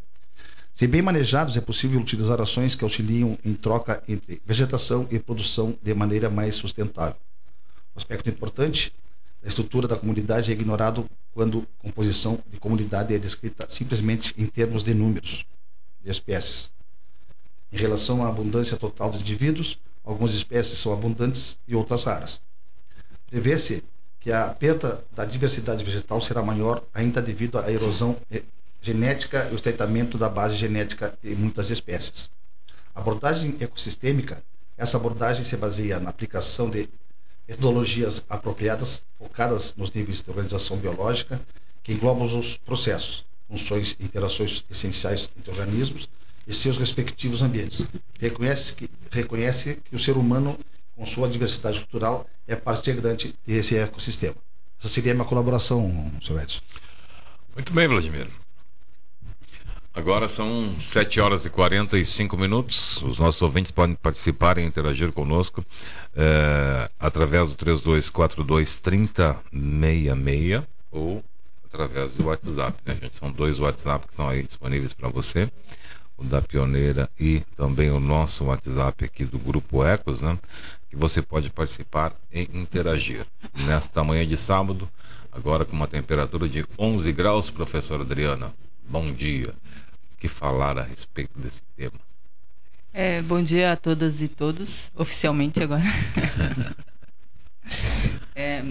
Se 0.80 0.88
bem 0.88 1.02
manejados, 1.02 1.58
é 1.58 1.60
possível 1.60 2.00
utilizar 2.00 2.40
ações 2.40 2.74
que 2.74 2.86
auxiliam 2.86 3.38
em 3.44 3.54
troca 3.54 4.02
entre 4.08 4.42
vegetação 4.46 5.06
e 5.12 5.20
produção 5.20 5.78
de 5.84 5.94
maneira 5.94 6.30
mais 6.30 6.56
sustentável. 6.56 7.20
Um 7.94 7.98
aspecto 7.98 8.30
importante 8.30 8.94
da 9.42 9.50
estrutura 9.50 9.90
da 9.90 9.98
comunidade 9.98 10.50
é 10.50 10.54
ignorado 10.54 11.06
quando 11.34 11.68
a 11.80 11.84
composição 11.84 12.40
de 12.50 12.58
comunidade 12.58 13.14
é 13.14 13.20
descrita 13.20 13.68
simplesmente 13.68 14.34
em 14.38 14.46
termos 14.46 14.82
de 14.82 14.94
números 14.94 15.46
de 16.02 16.10
espécies. 16.10 16.72
Em 17.74 17.78
relação 17.78 18.24
à 18.24 18.30
abundância 18.30 18.78
total 18.78 19.12
de 19.12 19.20
indivíduos, 19.20 19.78
algumas 20.06 20.34
espécies 20.34 20.80
são 20.80 20.94
abundantes 20.94 21.58
e 21.68 21.76
outras 21.76 22.06
raras. 22.06 22.42
Prevê-se 23.30 23.84
que 24.22 24.32
a 24.32 24.48
perda 24.48 25.04
da 25.14 25.26
diversidade 25.26 25.84
vegetal 25.84 26.22
será 26.22 26.42
maior 26.42 26.82
ainda 26.94 27.22
devido 27.22 27.60
à 27.60 27.70
erosão 27.70 28.16
genética 28.82 29.48
e 29.50 29.54
o 29.54 29.56
estreitamento 29.56 30.18
da 30.18 30.30
base 30.30 30.56
genética 30.56 31.18
de 31.22 31.36
muitas 31.36 31.70
espécies. 31.70 32.30
A 32.96 33.00
abordagem 33.00 33.56
ecossistêmica, 33.60 34.44
essa 34.78 34.98
abordagem 34.98 35.44
se 35.44 35.56
baseia 35.58 36.00
na 36.00 36.10
aplicação 36.10 36.70
de 36.70 36.90
metodologias 37.48 38.24
apropriadas, 38.30 39.04
focadas 39.18 39.76
nos 39.76 39.92
níveis 39.92 40.22
de 40.22 40.30
organização 40.30 40.78
biológica, 40.78 41.42
que 41.84 41.94
englobam 41.94 42.26
os 42.38 42.58
processos, 42.58 43.26
funções 43.48 43.96
e 44.00 44.04
interações 44.04 44.64
essenciais 44.70 45.30
entre 45.38 45.50
organismos 45.50 46.08
e 46.48 46.54
seus 46.54 46.78
respectivos 46.78 47.42
ambientes. 47.42 47.86
Reconhece 48.20 48.74
que, 48.74 48.90
reconhece 49.12 49.80
que 49.84 49.96
o 49.96 50.00
ser 50.00 50.16
humano, 50.18 50.58
com 50.96 51.06
sua 51.06 51.28
diversidade 51.28 51.80
cultural, 51.80 52.28
é 52.48 52.56
parte 52.56 52.92
integrante 52.92 53.36
desse 53.46 53.78
ecossistema. 53.78 54.36
Essa 54.80 54.90
seria 54.90 55.12
a 55.12 55.16
minha 55.16 55.28
colaboração, 55.28 56.12
Sr. 56.22 56.44
Edson. 56.44 56.62
Muito 57.56 57.74
bem, 57.74 57.88
Vladimir. 57.88 58.30
Agora 60.00 60.28
são 60.30 60.74
7 60.80 61.20
horas 61.20 61.46
e 61.46 61.50
45 61.50 62.38
minutos. 62.38 63.04
Os 63.04 63.20
nossos 63.20 63.42
ouvintes 63.42 63.70
podem 63.70 63.98
participar 63.98 64.58
e 64.58 64.64
interagir 64.64 65.12
conosco 65.12 65.62
é, 66.16 66.90
através 66.98 67.54
do 67.54 67.66
3242-3066 67.66 70.64
ou 70.90 71.22
através 71.66 72.14
do 72.14 72.28
WhatsApp. 72.28 72.78
Né, 72.86 72.98
gente? 73.02 73.18
São 73.18 73.30
dois 73.30 73.60
WhatsApp 73.60 74.08
que 74.08 74.14
estão 74.14 74.30
aí 74.30 74.42
disponíveis 74.42 74.94
para 74.94 75.10
você. 75.10 75.52
O 76.18 76.24
da 76.24 76.42
Pioneira 76.42 77.10
e 77.20 77.42
também 77.58 77.92
o 77.92 78.00
nosso 78.00 78.46
WhatsApp 78.46 79.04
aqui 79.04 79.26
do 79.26 79.38
Grupo 79.38 79.84
Ecos, 79.84 80.22
né? 80.22 80.40
Que 80.90 80.96
você 80.96 81.22
pode 81.22 81.50
participar 81.50 82.16
e 82.32 82.44
interagir. 82.54 83.26
Nesta 83.54 84.02
manhã 84.02 84.26
de 84.26 84.38
sábado, 84.38 84.88
agora 85.30 85.66
com 85.66 85.76
uma 85.76 85.90
temperatura 85.90 86.48
de 86.48 86.66
11 86.78 87.12
graus, 87.12 87.50
professora 87.50 88.04
Adriana. 88.04 88.54
Bom 88.88 89.12
dia 89.12 89.54
que 90.20 90.28
falar 90.28 90.78
a 90.78 90.84
respeito 90.84 91.40
desse 91.40 91.62
tema. 91.76 92.00
É, 92.94 93.22
bom 93.22 93.42
dia 93.42 93.72
a 93.72 93.78
todas 93.78 94.22
e 94.22 94.28
todos, 94.28 94.92
oficialmente 94.96 95.64
agora. 95.64 95.84
é, 98.36 98.64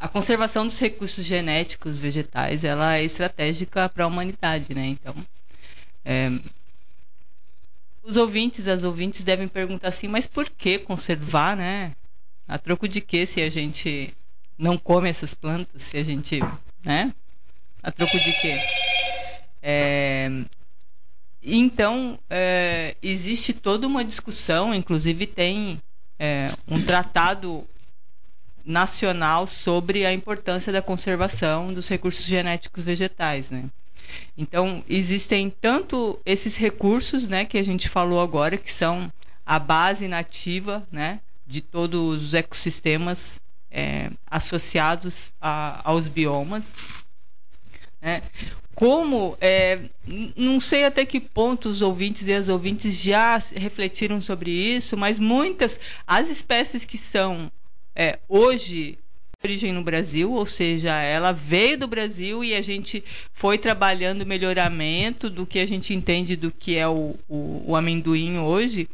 a 0.00 0.08
conservação 0.08 0.66
dos 0.66 0.78
recursos 0.78 1.24
genéticos 1.24 1.98
vegetais 1.98 2.64
ela 2.64 2.96
é 2.96 3.04
estratégica 3.04 3.88
para 3.88 4.04
a 4.04 4.06
humanidade, 4.06 4.74
né? 4.74 4.86
Então, 4.86 5.14
é, 6.04 6.30
os 8.02 8.16
ouvintes, 8.16 8.66
as 8.66 8.84
ouvintes 8.84 9.22
devem 9.22 9.46
perguntar 9.46 9.88
assim, 9.88 10.08
mas 10.08 10.26
por 10.26 10.48
que 10.48 10.78
conservar, 10.78 11.56
né? 11.56 11.92
A 12.46 12.58
troco 12.58 12.88
de 12.88 13.02
que 13.02 13.26
se 13.26 13.42
a 13.42 13.50
gente 13.50 14.14
não 14.56 14.78
come 14.78 15.10
essas 15.10 15.34
plantas, 15.34 15.82
se 15.82 15.98
a 15.98 16.02
gente, 16.02 16.40
né? 16.82 17.12
A 17.82 17.92
troco 17.92 18.18
de 18.18 18.32
quê? 18.40 18.58
É, 19.62 20.30
então, 21.42 22.18
é, 22.28 22.96
existe 23.02 23.52
toda 23.52 23.86
uma 23.86 24.04
discussão, 24.04 24.74
inclusive 24.74 25.26
tem 25.26 25.80
é, 26.18 26.52
um 26.66 26.84
tratado 26.84 27.66
nacional 28.64 29.46
sobre 29.46 30.04
a 30.04 30.12
importância 30.12 30.72
da 30.72 30.82
conservação 30.82 31.72
dos 31.72 31.88
recursos 31.88 32.24
genéticos 32.24 32.84
vegetais, 32.84 33.50
né? 33.50 33.64
Então, 34.36 34.84
existem 34.88 35.50
tanto 35.50 36.18
esses 36.24 36.56
recursos, 36.56 37.26
né, 37.26 37.44
que 37.44 37.58
a 37.58 37.62
gente 37.62 37.88
falou 37.88 38.20
agora, 38.20 38.56
que 38.56 38.72
são 38.72 39.12
a 39.44 39.58
base 39.58 40.08
nativa, 40.08 40.86
né, 40.90 41.20
de 41.46 41.60
todos 41.60 42.22
os 42.22 42.34
ecossistemas 42.34 43.40
é, 43.70 44.10
associados 44.26 45.32
a, 45.40 45.80
aos 45.84 46.08
biomas, 46.08 46.74
Né? 48.00 48.22
Como, 48.78 49.36
é, 49.40 49.80
não 50.36 50.60
sei 50.60 50.84
até 50.84 51.04
que 51.04 51.18
ponto 51.18 51.68
os 51.68 51.82
ouvintes 51.82 52.28
e 52.28 52.32
as 52.32 52.48
ouvintes 52.48 52.94
já 52.94 53.36
refletiram 53.56 54.20
sobre 54.20 54.52
isso, 54.52 54.96
mas 54.96 55.18
muitas, 55.18 55.80
as 56.06 56.30
espécies 56.30 56.84
que 56.84 56.96
são 56.96 57.50
é, 57.92 58.20
hoje 58.28 58.96
origem 59.42 59.72
no 59.72 59.82
Brasil, 59.82 60.30
ou 60.30 60.46
seja, 60.46 60.94
ela 60.94 61.32
veio 61.32 61.76
do 61.76 61.88
Brasil 61.88 62.44
e 62.44 62.54
a 62.54 62.62
gente 62.62 63.02
foi 63.32 63.58
trabalhando 63.58 64.22
o 64.22 64.26
melhoramento 64.26 65.28
do 65.28 65.44
que 65.44 65.58
a 65.58 65.66
gente 65.66 65.92
entende 65.92 66.36
do 66.36 66.52
que 66.52 66.76
é 66.76 66.86
o, 66.86 67.16
o, 67.28 67.64
o, 67.66 67.74
amendoim 67.74 68.38
hoje. 68.38 68.88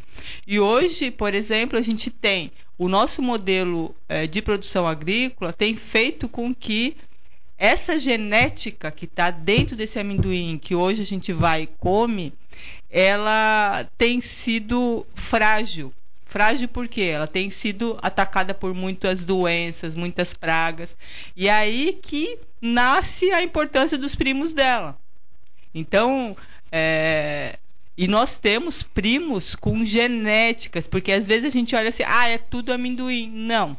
E 0.47 0.59
hoje, 0.59 1.11
por 1.11 1.35
exemplo, 1.35 1.79
a 1.79 1.83
gente 1.83 2.09
tem 2.11 2.51
o 2.79 2.89
nosso 2.89 3.21
modelo 3.21 3.95
é, 4.09 4.27
de 4.27 4.41
produção 4.41 4.89
agrícola 4.89 5.53
tem 5.53 5.77
feito 5.77 6.27
com 6.27 6.55
que 6.55 6.97
essa 7.59 7.99
genética 7.99 8.91
que 8.91 9.05
está 9.05 9.31
dentro 9.31 9.77
desse 9.77 9.99
amendoim 9.99 10.59
que 10.59 10.75
hoje 10.75 11.03
a 11.03 11.07
gente 11.07 11.33
vai 11.33 11.63
e 11.63 11.67
come, 11.67 12.33
ela 12.91 13.89
tem 13.97 14.21
sido 14.21 15.07
frágil 15.15 15.93
Frágil 16.35 16.67
porque 16.67 17.01
ela 17.01 17.29
tem 17.29 17.49
sido 17.49 17.97
atacada 18.03 18.53
por 18.53 18.75
muitas 18.75 19.25
doenças, 19.25 19.95
muitas 19.95 20.35
pragas. 20.35 20.97
E 21.37 21.49
aí 21.49 21.97
que 22.03 22.41
nasce 22.61 23.31
a 23.31 23.41
importância 23.41 23.97
dos 23.97 24.17
primos 24.17 24.53
dela. 24.53 24.99
Então, 25.73 26.37
é... 26.73 27.57
e 27.97 28.09
nós 28.09 28.37
temos 28.37 28.83
primos 28.83 29.55
com 29.55 29.85
genéticas, 29.85 30.89
porque 30.89 31.13
às 31.13 31.25
vezes 31.25 31.45
a 31.45 31.51
gente 31.51 31.77
olha 31.77 31.91
assim, 31.91 32.03
ah, 32.05 32.29
é 32.29 32.37
tudo 32.37 32.73
amendoim. 32.73 33.31
Não. 33.31 33.77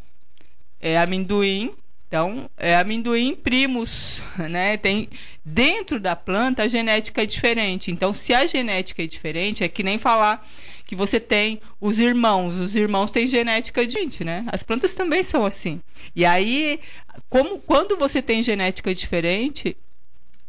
É 0.79 0.98
amendoim, 0.98 1.74
então, 2.15 2.50
é 2.55 2.74
amendoim 2.74 3.36
primos, 3.36 4.24
né? 4.50 4.77
Tem 4.77 5.10
dentro 5.43 6.00
da 6.00 6.15
planta 6.15 6.63
a 6.63 6.67
genética 6.69 7.24
é 7.24 7.25
diferente. 7.25 7.91
Então, 7.91 8.13
se 8.13 8.34
a 8.34 8.45
genética 8.45 9.03
é 9.03 9.05
diferente, 9.05 9.65
é 9.65 9.67
que 9.67 9.84
nem 9.84 9.98
falar 9.98 10.48
que 10.88 10.95
você 10.95 11.19
tem 11.19 11.62
os 11.77 12.00
irmãos. 12.00 12.57
Os 12.57 12.74
irmãos 12.74 13.12
têm 13.12 13.27
genética 13.27 13.86
diferente, 13.86 14.24
né? 14.24 14.45
As 14.48 14.63
plantas 14.63 14.93
também 14.93 15.24
são 15.24 15.43
assim. 15.43 15.81
E 16.15 16.24
aí, 16.24 16.79
como 17.29 17.60
quando 17.60 17.98
você 17.98 18.22
tem 18.22 18.41
genética 18.41 18.95
diferente, 18.95 19.75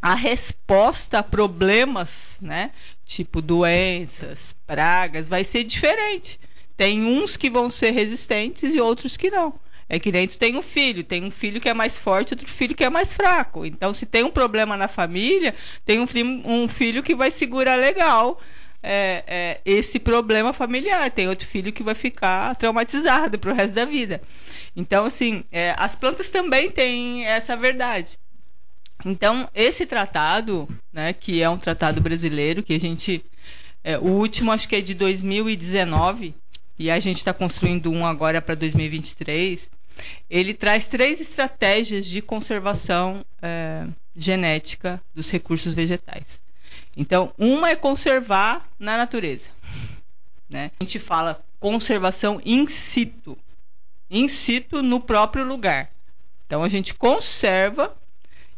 a 0.01 0.15
resposta 0.15 1.19
a 1.19 1.23
problemas, 1.25 2.37
né? 2.41 2.71
Tipo 3.05 3.43
doenças, 3.43 4.55
pragas, 4.65 5.27
vai 5.27 5.43
ser 5.43 5.65
diferente. 5.65 6.39
Tem 6.77 7.05
uns 7.05 7.37
que 7.37 7.51
vão 7.51 7.69
ser 7.69 7.91
resistentes 7.91 8.73
e 8.73 8.81
outros 8.81 9.17
que 9.17 9.31
não. 9.31 9.53
É 9.89 10.01
que 10.01 10.11
dentro 10.11 10.37
tem 10.39 10.57
um 10.57 10.63
filho, 10.63 11.05
tem 11.05 11.25
um 11.25 11.31
filho 11.31 11.61
que 11.61 11.69
é 11.69 11.75
mais 11.75 11.97
forte, 11.97 12.35
outro 12.35 12.49
filho 12.49 12.75
que 12.75 12.83
é 12.83 12.91
mais 12.91 13.13
fraco. 13.13 13.65
Então, 13.65 13.95
se 13.95 14.05
tem 14.05 14.25
um 14.25 14.31
problema 14.31 14.77
na 14.77 14.89
família, 14.89 15.55
tem 15.85 16.01
um, 16.01 16.07
um 16.45 16.67
filho 16.67 17.03
que 17.03 17.15
vai 17.15 17.31
segurar 17.31 17.77
legal 17.77 18.41
é, 18.83 19.25
é, 19.27 19.61
esse 19.65 19.99
problema 19.99 20.53
familiar. 20.53 21.11
Tem 21.11 21.29
outro 21.29 21.47
filho 21.47 21.73
que 21.73 21.83
vai 21.83 21.95
ficar 21.95 22.55
traumatizado 22.57 23.39
para 23.39 23.53
o 23.53 23.55
resto 23.55 23.75
da 23.75 23.85
vida. 23.85 24.21
Então, 24.75 25.07
assim, 25.07 25.45
é, 25.53 25.75
as 25.79 25.95
plantas 25.95 26.31
também 26.31 26.71
têm 26.71 27.25
essa 27.25 27.57
verdade. 27.57 28.19
Então, 29.05 29.49
esse 29.55 29.87
tratado, 29.87 30.69
né, 30.93 31.13
que 31.13 31.43
é 31.43 31.49
um 31.49 31.59
tratado 31.59 32.01
brasileiro, 32.01 32.63
que 32.63 32.75
a 32.75 32.81
gente. 32.81 33.25
É, 33.85 33.99
o 33.99 34.09
último 34.09 34.51
acho 34.51 34.69
que 34.69 34.75
é 34.75 34.81
de 34.81 34.95
2019, 34.95 36.35
e 36.79 36.91
a 36.91 36.99
gente 36.99 37.19
está 37.19 37.33
construindo 37.33 37.91
um 37.91 38.05
agora 38.05 38.43
para 38.43 38.55
2023. 38.55 39.71
Ele 40.29 40.55
traz 40.55 40.87
três 40.87 41.21
estratégias 41.21 42.07
de 42.07 42.21
conservação 42.21 43.25
é, 43.41 43.87
genética 44.15 45.01
dos 45.15 45.31
recursos 45.31 45.73
vegetais. 45.75 46.41
Então, 46.97 47.33
uma 47.39 47.71
é 47.71 47.77
conservar 47.77 48.67
na 48.79 48.97
natureza. 48.97 49.51
Né? 50.49 50.71
A 50.81 50.85
gente 50.85 50.99
fala 50.99 51.45
conservação 51.61 52.41
in 52.45 52.67
situ. 52.67 53.37
In 54.11 54.29
situ 54.29 54.83
no 54.83 55.01
próprio 55.01 55.45
lugar. 55.45 55.91
Então, 56.47 56.63
a 56.63 56.69
gente 56.69 56.95
conserva, 56.95 57.95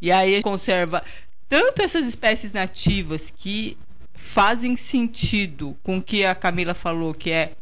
e 0.00 0.12
aí 0.12 0.42
conserva 0.42 1.02
tanto 1.49 1.83
essas 1.83 2.07
espécies 2.07 2.52
nativas 2.52 3.33
que 3.35 3.76
fazem 4.14 4.76
sentido 4.76 5.76
com 5.83 5.99
o 5.99 6.02
que 6.02 6.25
a 6.25 6.35
Camila 6.35 6.75
falou, 6.75 7.14
que 7.14 7.30
é, 7.30 7.52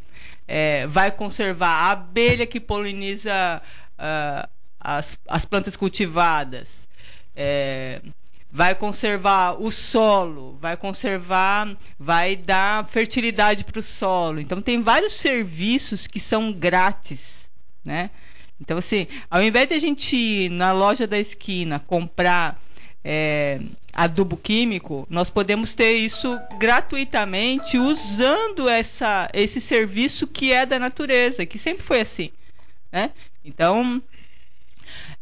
é 0.47 0.87
vai 0.87 1.11
conservar 1.11 1.69
a 1.69 1.91
abelha 1.93 2.47
que 2.47 2.61
poliniza 2.61 3.63
uh, 3.99 4.49
as, 4.81 5.19
as 5.29 5.45
plantas 5.45 5.77
cultivadas, 5.77 6.87
é, 7.35 8.01
vai 8.51 8.75
conservar 8.75 9.61
o 9.61 9.71
solo, 9.73 10.57
vai 10.61 10.77
conservar, 10.77 11.77
vai 11.99 12.37
dar 12.37 12.87
fertilidade 12.87 13.65
para 13.65 13.81
o 13.81 13.83
solo. 13.83 14.41
Então 14.41 14.63
tem 14.63 14.81
vários 14.81 15.15
serviços 15.15 16.07
que 16.07 16.21
são 16.21 16.53
grátis, 16.53 17.49
né? 17.85 18.11
Então 18.61 18.79
assim, 18.79 19.09
ao 19.31 19.43
invés 19.43 19.69
de 19.69 19.75
a 19.75 19.79
gente 19.79 20.17
ir 20.17 20.51
na 20.51 20.73
loja 20.73 21.07
da 21.07 21.19
esquina 21.19 21.81
comprar 21.81 22.61
é, 23.09 23.61
adubo 23.93 24.37
químico, 24.37 25.07
nós 25.09 25.31
podemos 25.31 25.77
ter 25.77 25.93
isso 25.93 26.37
gratuitamente 26.59 27.79
usando 27.79 28.69
essa, 28.69 29.31
esse 29.33 29.61
serviço 29.61 30.27
que 30.27 30.53
é 30.53 30.67
da 30.67 30.77
natureza, 30.77 31.47
que 31.47 31.57
sempre 31.57 31.85
foi 31.85 32.01
assim, 32.01 32.33
né? 32.91 33.13
Então, 33.45 34.03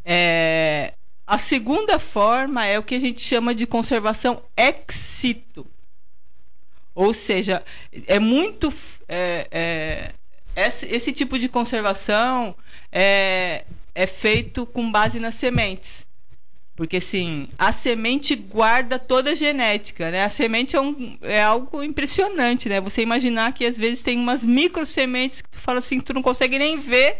é, 0.02 0.94
a 1.26 1.36
segunda 1.36 1.98
forma 1.98 2.64
é 2.64 2.78
o 2.78 2.82
que 2.82 2.94
a 2.94 3.00
gente 3.00 3.20
chama 3.20 3.54
de 3.54 3.66
conservação 3.66 4.42
ex 4.56 4.94
situ. 4.94 5.66
Ou 6.94 7.12
seja, 7.12 7.62
é 8.06 8.18
muito. 8.18 8.72
É, 9.06 9.46
é, 9.50 10.14
esse, 10.56 10.86
esse, 10.86 11.12
tipo 11.12 11.38
de 11.38 11.50
conservação 11.50 12.54
é, 12.90 13.66
é 13.94 14.06
feito 14.06 14.64
com 14.64 14.90
base 14.90 15.20
nas 15.20 15.34
sementes. 15.34 16.06
Porque, 16.76 16.96
assim, 16.96 17.48
a 17.56 17.70
semente 17.70 18.34
guarda 18.34 18.98
toda 18.98 19.30
a 19.30 19.34
genética, 19.34 20.10
né? 20.10 20.24
A 20.24 20.28
semente 20.28 20.74
é, 20.74 20.80
um, 20.80 21.16
é 21.22 21.40
algo 21.40 21.82
impressionante, 21.82 22.68
né? 22.68 22.80
Você 22.80 23.00
imaginar 23.00 23.52
que, 23.52 23.64
às 23.64 23.76
vezes, 23.76 24.02
tem 24.02 24.18
umas 24.18 24.44
micro 24.44 24.84
sementes 24.84 25.40
que 25.40 25.48
tu 25.48 25.58
fala 25.58 25.78
assim, 25.78 26.00
tu 26.00 26.12
não 26.12 26.22
consegue 26.22 26.58
nem 26.58 26.76
ver 26.76 27.18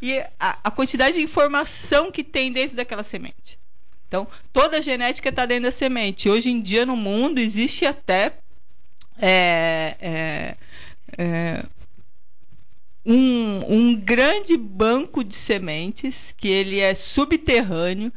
e 0.00 0.18
a, 0.38 0.58
a 0.64 0.70
quantidade 0.70 1.16
de 1.16 1.22
informação 1.22 2.10
que 2.10 2.24
tem 2.24 2.52
dentro 2.52 2.76
daquela 2.76 3.02
semente. 3.02 3.58
Então, 4.06 4.26
toda 4.52 4.78
a 4.78 4.80
genética 4.80 5.28
está 5.28 5.46
dentro 5.46 5.64
da 5.64 5.70
semente. 5.70 6.28
Hoje 6.28 6.50
em 6.50 6.60
dia, 6.60 6.84
no 6.84 6.96
mundo, 6.96 7.40
existe 7.40 7.86
até 7.86 8.34
é, 9.18 9.96
é, 10.00 10.56
é, 11.16 11.64
um, 13.04 13.60
um, 13.68 13.94
grande 13.96 14.56
banco 14.56 15.24
de 15.24 15.34
sementes 15.34 16.34
que 16.36 16.48
ele 16.48 16.80
é 16.80 16.94
subterrâneo, 16.94 18.12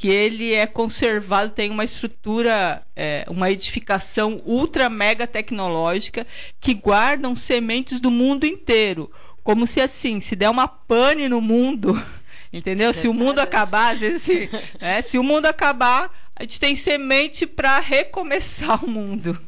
que 0.00 0.08
ele 0.08 0.54
é 0.54 0.66
conservado, 0.66 1.52
tem 1.52 1.70
uma 1.70 1.84
estrutura, 1.84 2.82
é, 2.96 3.26
uma 3.28 3.50
edificação 3.50 4.40
ultra 4.46 4.88
mega 4.88 5.26
tecnológica 5.26 6.26
que 6.58 6.72
guardam 6.72 7.34
sementes 7.34 8.00
do 8.00 8.10
mundo 8.10 8.46
inteiro. 8.46 9.12
Como 9.44 9.66
se 9.66 9.78
assim, 9.78 10.18
se 10.18 10.34
der 10.34 10.48
uma 10.48 10.66
pane 10.66 11.28
no 11.28 11.38
mundo, 11.42 12.02
entendeu? 12.50 12.94
Se 12.94 13.08
o 13.08 13.12
mundo 13.12 13.40
acabar, 13.40 13.92
às 13.92 14.00
vezes, 14.00 14.22
assim, 14.22 14.48
né? 14.80 15.02
se 15.02 15.18
o 15.18 15.22
mundo 15.22 15.44
acabar, 15.44 16.10
a 16.34 16.44
gente 16.44 16.58
tem 16.58 16.74
semente 16.74 17.46
para 17.46 17.78
recomeçar 17.78 18.82
o 18.82 18.88
mundo. 18.88 19.38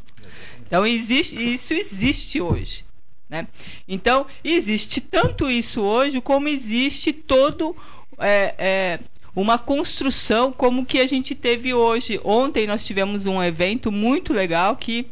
Então 0.66 0.86
existe, 0.86 1.34
isso 1.34 1.72
existe 1.72 2.42
hoje. 2.42 2.84
Né? 3.26 3.48
Então, 3.88 4.26
existe 4.44 5.00
tanto 5.00 5.50
isso 5.50 5.80
hoje, 5.80 6.20
como 6.20 6.46
existe 6.46 7.10
todo 7.10 7.74
é, 8.18 8.54
é, 8.58 8.98
uma 9.34 9.58
construção 9.58 10.52
como 10.52 10.84
que 10.84 11.00
a 11.00 11.06
gente 11.06 11.34
teve 11.34 11.72
hoje. 11.72 12.20
Ontem 12.24 12.66
nós 12.66 12.84
tivemos 12.84 13.26
um 13.26 13.42
evento 13.42 13.90
muito 13.90 14.32
legal 14.32 14.76
que 14.76 15.06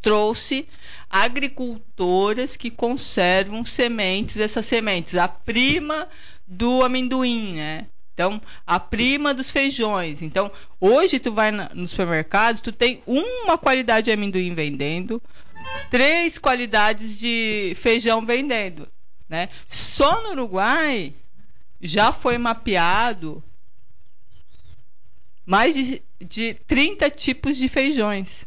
trouxe 0.00 0.66
agricultoras 1.08 2.56
que 2.56 2.70
conservam 2.70 3.64
sementes, 3.64 4.38
essas 4.38 4.66
sementes, 4.66 5.14
a 5.14 5.28
prima 5.28 6.08
do 6.46 6.82
amendoim, 6.82 7.54
né? 7.54 7.86
Então, 8.14 8.42
a 8.66 8.78
prima 8.78 9.32
dos 9.32 9.50
feijões. 9.50 10.20
Então, 10.20 10.50
hoje 10.80 11.18
tu 11.18 11.32
vai 11.32 11.50
no 11.50 11.86
supermercado, 11.86 12.60
tu 12.60 12.70
tem 12.70 13.02
uma 13.06 13.56
qualidade 13.56 14.06
de 14.06 14.12
amendoim 14.12 14.54
vendendo, 14.54 15.22
três 15.90 16.36
qualidades 16.36 17.18
de 17.18 17.74
feijão 17.76 18.24
vendendo, 18.24 18.86
né? 19.28 19.48
Só 19.66 20.22
no 20.22 20.30
Uruguai 20.30 21.14
já 21.82 22.12
foi 22.12 22.38
mapeado 22.38 23.42
mais 25.44 25.74
de, 25.74 26.02
de 26.20 26.54
30 26.54 27.10
tipos 27.10 27.56
de 27.56 27.68
feijões. 27.68 28.46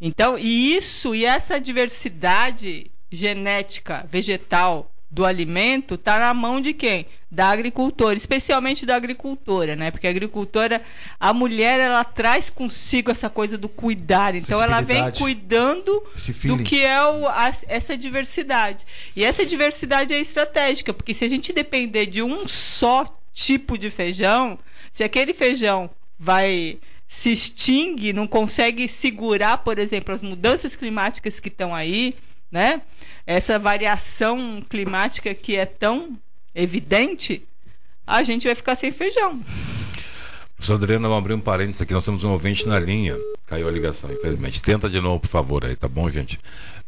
Então, 0.00 0.36
e 0.36 0.76
isso 0.76 1.14
e 1.14 1.24
essa 1.24 1.60
diversidade 1.60 2.90
genética 3.10 4.04
vegetal 4.10 4.92
do 5.16 5.24
alimento 5.24 5.94
está 5.94 6.18
na 6.18 6.34
mão 6.34 6.60
de 6.60 6.74
quem? 6.74 7.06
Da 7.30 7.48
agricultora, 7.48 8.14
especialmente 8.14 8.84
da 8.84 8.94
agricultora, 8.94 9.74
né? 9.74 9.90
Porque 9.90 10.06
a 10.06 10.10
agricultora, 10.10 10.82
a 11.18 11.32
mulher, 11.32 11.80
ela 11.80 12.04
traz 12.04 12.50
consigo 12.50 13.10
essa 13.10 13.30
coisa 13.30 13.56
do 13.56 13.66
cuidar. 13.66 14.34
Então 14.34 14.62
ela 14.62 14.82
vem 14.82 15.10
cuidando 15.12 16.02
do 16.44 16.58
que 16.62 16.84
é 16.84 17.02
o, 17.02 17.26
a, 17.26 17.50
essa 17.66 17.96
diversidade. 17.96 18.84
E 19.16 19.24
essa 19.24 19.46
diversidade 19.46 20.12
é 20.12 20.20
estratégica, 20.20 20.92
porque 20.92 21.14
se 21.14 21.24
a 21.24 21.28
gente 21.28 21.50
depender 21.50 22.04
de 22.04 22.22
um 22.22 22.46
só 22.46 23.06
tipo 23.32 23.78
de 23.78 23.88
feijão, 23.88 24.58
se 24.92 25.02
aquele 25.02 25.32
feijão 25.32 25.88
vai 26.18 26.78
se 27.08 27.32
extingue, 27.32 28.12
não 28.12 28.26
consegue 28.26 28.86
segurar, 28.86 29.58
por 29.58 29.78
exemplo, 29.78 30.14
as 30.14 30.20
mudanças 30.20 30.76
climáticas 30.76 31.40
que 31.40 31.48
estão 31.48 31.74
aí, 31.74 32.14
né? 32.52 32.82
Essa 33.26 33.58
variação 33.58 34.62
climática 34.68 35.34
que 35.34 35.56
é 35.56 35.66
tão 35.66 36.16
evidente, 36.54 37.46
a 38.06 38.22
gente 38.22 38.46
vai 38.46 38.54
ficar 38.54 38.76
sem 38.76 38.92
feijão. 38.92 39.42
Professor 40.54 40.74
Adriano, 40.74 41.08
vamos 41.08 41.18
abrir 41.18 41.34
um 41.34 41.40
parênteses 41.40 41.82
aqui. 41.82 41.92
Nós 41.92 42.04
temos 42.04 42.24
um 42.24 42.30
ouvinte 42.30 42.66
na 42.66 42.78
linha. 42.78 43.16
Caiu 43.46 43.68
a 43.68 43.70
ligação, 43.70 44.10
infelizmente. 44.10 44.62
Tenta 44.62 44.88
de 44.88 45.00
novo, 45.00 45.20
por 45.20 45.28
favor, 45.28 45.64
aí, 45.64 45.76
tá 45.76 45.88
bom, 45.88 46.08
gente? 46.10 46.38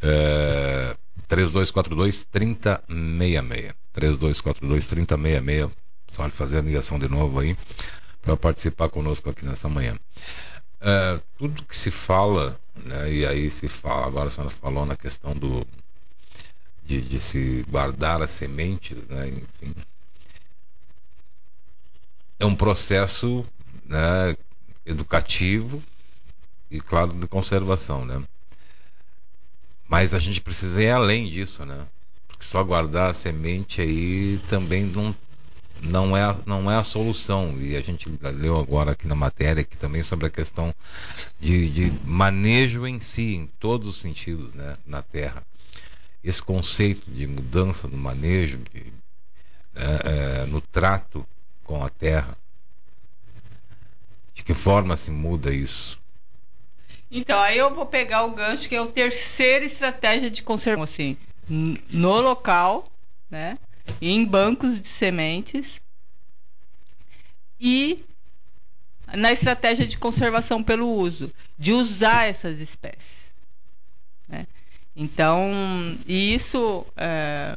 É... 0.00 0.96
3242 1.26 2.24
3066. 2.24 3.74
3242 3.92 4.86
3066. 4.86 5.70
Só 6.08 6.22
ele 6.22 6.30
fazer 6.30 6.58
a 6.58 6.62
ligação 6.62 6.98
de 6.98 7.08
novo 7.08 7.40
aí 7.40 7.56
para 8.22 8.36
participar 8.36 8.88
conosco 8.88 9.28
aqui 9.28 9.44
nessa 9.44 9.68
manhã. 9.68 9.94
É, 10.80 11.20
tudo 11.36 11.64
que 11.64 11.76
se 11.76 11.90
fala, 11.90 12.58
né, 12.76 13.12
e 13.12 13.26
aí 13.26 13.50
se 13.50 13.68
fala, 13.68 14.06
agora 14.06 14.28
a 14.28 14.30
senhora 14.30 14.50
falou 14.50 14.86
na 14.86 14.96
questão 14.96 15.34
do 15.34 15.66
de, 16.88 17.02
de 17.02 17.20
se 17.20 17.66
guardar 17.68 18.22
as 18.22 18.30
sementes, 18.30 19.06
né, 19.08 19.28
enfim, 19.28 19.74
é 22.40 22.46
um 22.46 22.54
processo 22.54 23.44
né, 23.84 24.34
educativo 24.86 25.82
e 26.70 26.80
claro 26.80 27.12
de 27.12 27.26
conservação, 27.26 28.06
né? 28.06 28.22
Mas 29.86 30.14
a 30.14 30.18
gente 30.18 30.40
precisa 30.40 30.82
ir 30.82 30.90
além 30.90 31.28
disso, 31.28 31.64
né? 31.64 31.86
Porque 32.26 32.44
só 32.44 32.62
guardar 32.62 33.10
a 33.10 33.14
semente 33.14 33.80
aí 33.80 34.38
também 34.48 34.84
não 34.84 35.14
não 35.80 36.16
é, 36.16 36.36
não 36.44 36.70
é 36.70 36.76
a 36.76 36.82
solução. 36.82 37.56
E 37.60 37.76
a 37.76 37.80
gente 37.80 38.08
leu 38.20 38.58
agora 38.58 38.92
aqui 38.92 39.06
na 39.06 39.14
matéria 39.14 39.64
que 39.64 39.76
também 39.76 40.02
sobre 40.02 40.26
a 40.26 40.30
questão 40.30 40.74
de, 41.40 41.70
de, 41.70 41.92
manejo 42.04 42.86
em 42.86 43.00
si, 43.00 43.34
em 43.34 43.46
todos 43.46 43.88
os 43.88 43.96
sentidos, 43.96 44.54
né, 44.54 44.76
na 44.86 45.02
Terra. 45.02 45.42
Esse 46.28 46.42
conceito 46.42 47.10
de 47.10 47.26
mudança 47.26 47.88
no 47.88 47.96
manejo, 47.96 48.58
de, 48.58 48.92
é, 49.74 50.42
é, 50.42 50.44
no 50.44 50.60
trato 50.60 51.26
com 51.64 51.82
a 51.82 51.88
Terra. 51.88 52.36
De 54.34 54.44
que 54.44 54.52
forma 54.52 54.94
se 54.94 55.10
muda 55.10 55.54
isso? 55.54 55.98
Então, 57.10 57.40
aí 57.40 57.56
eu 57.56 57.74
vou 57.74 57.86
pegar 57.86 58.24
o 58.24 58.32
gancho 58.32 58.68
que 58.68 58.74
é 58.74 58.78
a 58.78 58.86
terceira 58.86 59.64
estratégia 59.64 60.30
de 60.30 60.42
conservação, 60.42 60.82
assim, 60.82 61.16
no 61.48 62.20
local, 62.20 62.92
né? 63.30 63.56
em 63.98 64.22
bancos 64.22 64.78
de 64.78 64.88
sementes 64.88 65.80
e 67.58 68.04
na 69.16 69.32
estratégia 69.32 69.86
de 69.86 69.96
conservação 69.96 70.62
pelo 70.62 70.90
uso, 70.90 71.32
de 71.58 71.72
usar 71.72 72.26
essas 72.26 72.60
espécies. 72.60 73.27
Então, 75.00 75.96
e 76.08 76.34
isso, 76.34 76.84
é... 76.96 77.56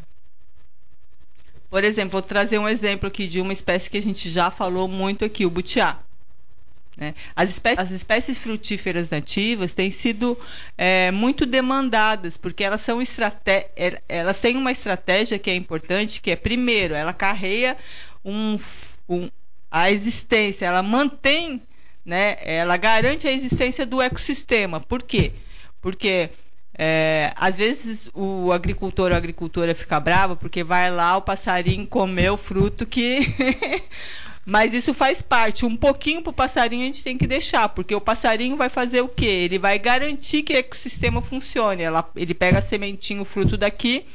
por 1.71 1.84
exemplo, 1.84 2.12
vou 2.12 2.21
trazer 2.21 2.60
um 2.60 2.69
exemplo 2.69 3.08
aqui 3.08 3.27
de 3.27 3.41
uma 3.41 3.51
espécie 3.51 3.89
que 3.89 3.97
a 3.97 4.01
gente 4.01 4.30
já 4.30 4.51
falou 4.51 4.88
muito 4.88 5.25
aqui, 5.25 5.43
o 5.43 5.49
butiá. 5.49 5.97
Né? 6.95 7.15
As, 7.36 7.49
espécies, 7.49 7.80
as, 7.80 7.89
espécies, 7.89 8.38
frutíferas 8.38 9.10
nativas 9.10 9.73
têm 9.73 9.89
sido 9.89 10.38
é, 10.77 11.10
muito 11.10 11.47
demandadas, 11.47 12.38
porque 12.38 12.63
elas, 12.63 12.82
são 12.82 13.01
é, 13.47 14.01
elas 14.08 14.39
têm 14.39 14.56
uma 14.56 14.71
estratégia 14.71 15.39
que 15.39 15.49
é 15.49 15.56
importante, 15.56 16.21
que 16.21 16.30
é, 16.30 16.36
primeiro, 16.36 16.93
ela 16.93 17.12
carreia 17.12 17.75
um, 18.23 18.56
um, 19.10 19.32
a 19.71 19.89
existência, 19.89 20.67
ela 20.67 20.84
mantém, 20.84 21.60
né, 22.06 22.38
ela 22.41 22.77
garante 22.77 23.27
a 23.27 23.32
existência 23.32 23.84
do 23.84 23.99
ecossistema. 23.99 24.80
Por 24.80 25.01
quê? 25.01 25.32
Porque 25.82 26.30
é, 26.77 27.34
às 27.36 27.57
vezes 27.57 28.10
o 28.13 28.51
agricultor 28.51 29.10
ou 29.10 29.15
a 29.15 29.17
agricultora 29.17 29.75
fica 29.75 29.99
bravo 29.99 30.36
porque 30.36 30.63
vai 30.63 30.89
lá 30.89 31.17
o 31.17 31.21
passarinho 31.21 31.86
comer 31.86 32.31
o 32.31 32.38
fruto 32.38 32.86
que 32.86 33.19
Mas 34.45 34.73
isso 34.73 34.93
faz 34.93 35.21
parte. 35.21 35.65
Um 35.65 35.77
pouquinho 35.77 36.21
para 36.21 36.31
o 36.31 36.34
passarinho 36.34 36.84
a 36.84 36.86
gente 36.88 37.03
tem 37.03 37.17
que 37.17 37.27
deixar, 37.27 37.69
porque 37.69 37.93
o 37.93 38.01
passarinho 38.01 38.57
vai 38.57 38.69
fazer 38.69 39.01
o 39.01 39.07
quê? 39.07 39.25
Ele 39.25 39.60
vai 39.60 39.77
garantir 39.77 40.43
que 40.43 40.53
o 40.53 40.57
ecossistema 40.57 41.21
funcione. 41.21 41.84
Ela, 41.84 42.10
ele 42.15 42.34
pega 42.34 42.60
a 42.60 42.62
sementinha, 42.62 43.21
o 43.21 43.25
fruto 43.25 43.55
daqui, 43.55 44.05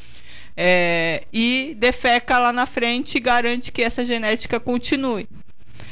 é, 0.56 1.24
e 1.32 1.76
defeca 1.78 2.38
lá 2.38 2.52
na 2.52 2.66
frente 2.66 3.16
e 3.16 3.20
garante 3.20 3.70
que 3.70 3.82
essa 3.82 4.04
genética 4.04 4.58
continue. 4.58 5.28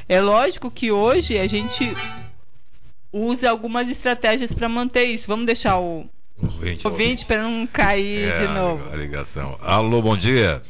É 0.09 0.20
lógico 0.20 0.70
que 0.70 0.90
hoje 0.90 1.38
a 1.38 1.46
gente 1.46 1.94
usa 3.12 3.48
algumas 3.48 3.88
estratégias 3.88 4.53
para 4.53 4.68
manter 4.68 5.05
isso. 5.05 5.29
Vamos 5.29 5.46
deixar 5.46 5.79
o 5.79 6.07
ouvinte 6.85 7.25
para 7.25 7.42
não 7.42 7.66
cair 7.66 8.29
é, 8.29 8.38
de 8.38 8.49
novo. 8.53 8.92
A 8.92 8.97
ligação. 8.97 9.59
Alô, 9.61 10.03
bom 10.03 10.16
dia. 10.16 10.62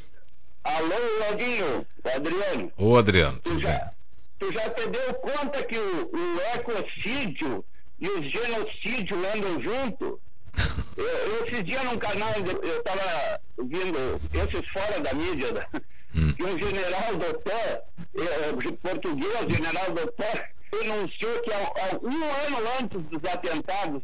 Alô, 0.64 0.94
Claudinho, 1.18 1.86
Adriano. 2.04 2.72
Ô, 2.76 2.96
Adriano. 2.96 3.38
Tu 3.40 3.60
já, 3.60 3.90
tu 4.38 4.52
já 4.52 4.70
te 4.70 4.88
deu 4.88 5.14
conta 5.14 5.62
que 5.64 5.78
o, 5.78 6.10
o 6.12 6.40
ecocídio 6.54 7.64
e 8.00 8.08
o 8.08 8.22
genocídio 8.22 9.16
andam 9.34 9.62
junto? 9.62 10.20
eu, 10.96 11.46
esse 11.46 11.62
dia 11.62 11.82
num 11.82 11.98
canal, 11.98 12.32
eu 12.62 12.78
estava 12.78 13.40
vendo 13.58 14.20
esses 14.32 14.68
fora 14.70 15.00
da 15.00 15.12
mídia, 15.14 15.52
né? 15.52 15.66
hum. 16.14 16.32
que 16.32 16.42
um 16.44 16.58
general 16.58 17.16
doutor, 17.16 17.82
eh, 18.16 18.72
português, 18.82 19.40
general 19.50 19.90
doutor, 19.92 20.48
anunciou 20.82 21.40
que 21.40 21.52
há, 21.52 21.98
um 22.02 22.24
ano 22.24 22.70
antes 22.80 23.02
dos 23.02 23.24
atentados. 23.24 24.02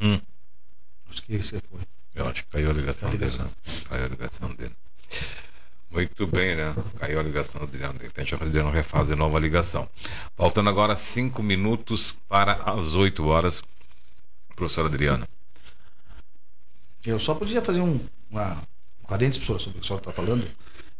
Hum. 0.00 0.20
Acho 1.10 1.22
que 1.22 1.34
esse 1.34 1.60
foi. 1.70 1.80
Eu 2.14 2.26
acho 2.26 2.44
que 2.44 2.50
caiu 2.50 2.70
a 2.70 2.72
ligação 2.72 3.10
dele, 3.14 3.36
né? 3.38 3.50
Caiu 3.88 4.04
a 4.04 4.08
ligação 4.08 4.54
dele. 4.54 4.74
Muito 5.90 6.26
bem, 6.26 6.54
né? 6.54 6.74
Caiu 6.98 7.18
a 7.18 7.22
ligação 7.22 7.60
do 7.60 7.64
Adriano. 7.66 7.98
De 7.98 8.04
repente 8.04 8.34
o 8.34 8.42
Adriano 8.42 8.70
refaz 8.70 9.08
nova 9.10 9.38
ligação. 9.38 9.88
Faltando 10.36 10.68
agora 10.68 10.94
cinco 10.96 11.42
minutos 11.42 12.12
para 12.28 12.52
as 12.52 12.94
8 12.94 13.24
horas. 13.24 13.62
Professor 14.54 14.86
Adriano. 14.86 15.26
Eu 17.04 17.18
só 17.18 17.34
podia 17.34 17.62
fazer 17.62 17.80
um, 17.80 18.00
uma 18.30 18.62
parênteses, 19.06 19.38
professor, 19.38 19.60
sobre 19.60 19.78
o 19.78 19.80
que 19.80 19.84
o 19.84 19.86
senhor 19.86 20.00
está 20.00 20.12
falando. 20.12 20.46